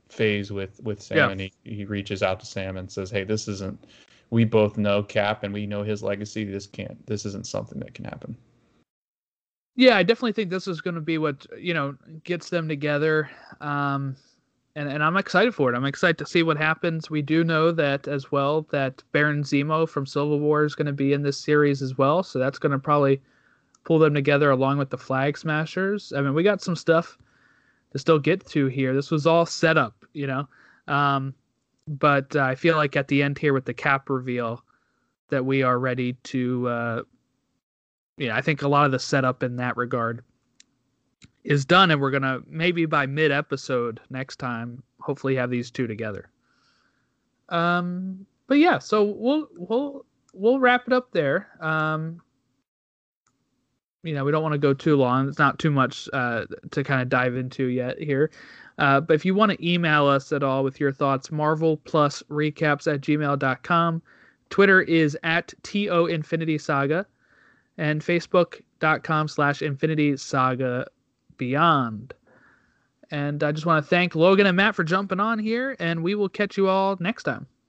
[0.08, 1.28] phase with with Sam, Yeah.
[1.30, 3.84] and he, he reaches out to Sam and says, "Hey, this isn't.
[4.30, 6.44] We both know Cap, and we know his legacy.
[6.44, 7.04] This can't.
[7.06, 8.34] This isn't something that can happen."
[9.80, 13.30] Yeah, I definitely think this is going to be what you know gets them together,
[13.62, 14.14] um,
[14.76, 15.74] and and I'm excited for it.
[15.74, 17.08] I'm excited to see what happens.
[17.08, 20.92] We do know that as well that Baron Zemo from Civil War is going to
[20.92, 23.22] be in this series as well, so that's going to probably
[23.86, 26.12] pull them together along with the Flag Smashers.
[26.14, 27.16] I mean, we got some stuff
[27.92, 28.92] to still get to here.
[28.94, 30.46] This was all set up, you know,
[30.88, 31.32] um,
[31.88, 34.62] but uh, I feel like at the end here with the cap reveal
[35.30, 36.68] that we are ready to.
[36.68, 37.02] Uh,
[38.20, 40.22] yeah, I think a lot of the setup in that regard
[41.42, 45.86] is done, and we're gonna maybe by mid episode next time, hopefully have these two
[45.86, 46.28] together.
[47.48, 50.04] Um, but yeah, so we'll we'll
[50.34, 51.48] we'll wrap it up there.
[51.60, 52.20] Um,
[54.02, 55.26] you know, we don't want to go too long.
[55.28, 58.30] It's not too much uh, to kind of dive into yet here.
[58.76, 62.22] Uh, but if you want to email us at all with your thoughts, Marvel plus
[62.30, 64.02] recaps at gmail.com.
[64.50, 67.06] Twitter is at TO Infinity Saga
[67.80, 70.86] and facebook.com slash infinity saga
[71.38, 72.12] beyond.
[73.10, 76.14] And i just want to thank logan and matt for jumping on here and we
[76.14, 77.48] will catch you all next time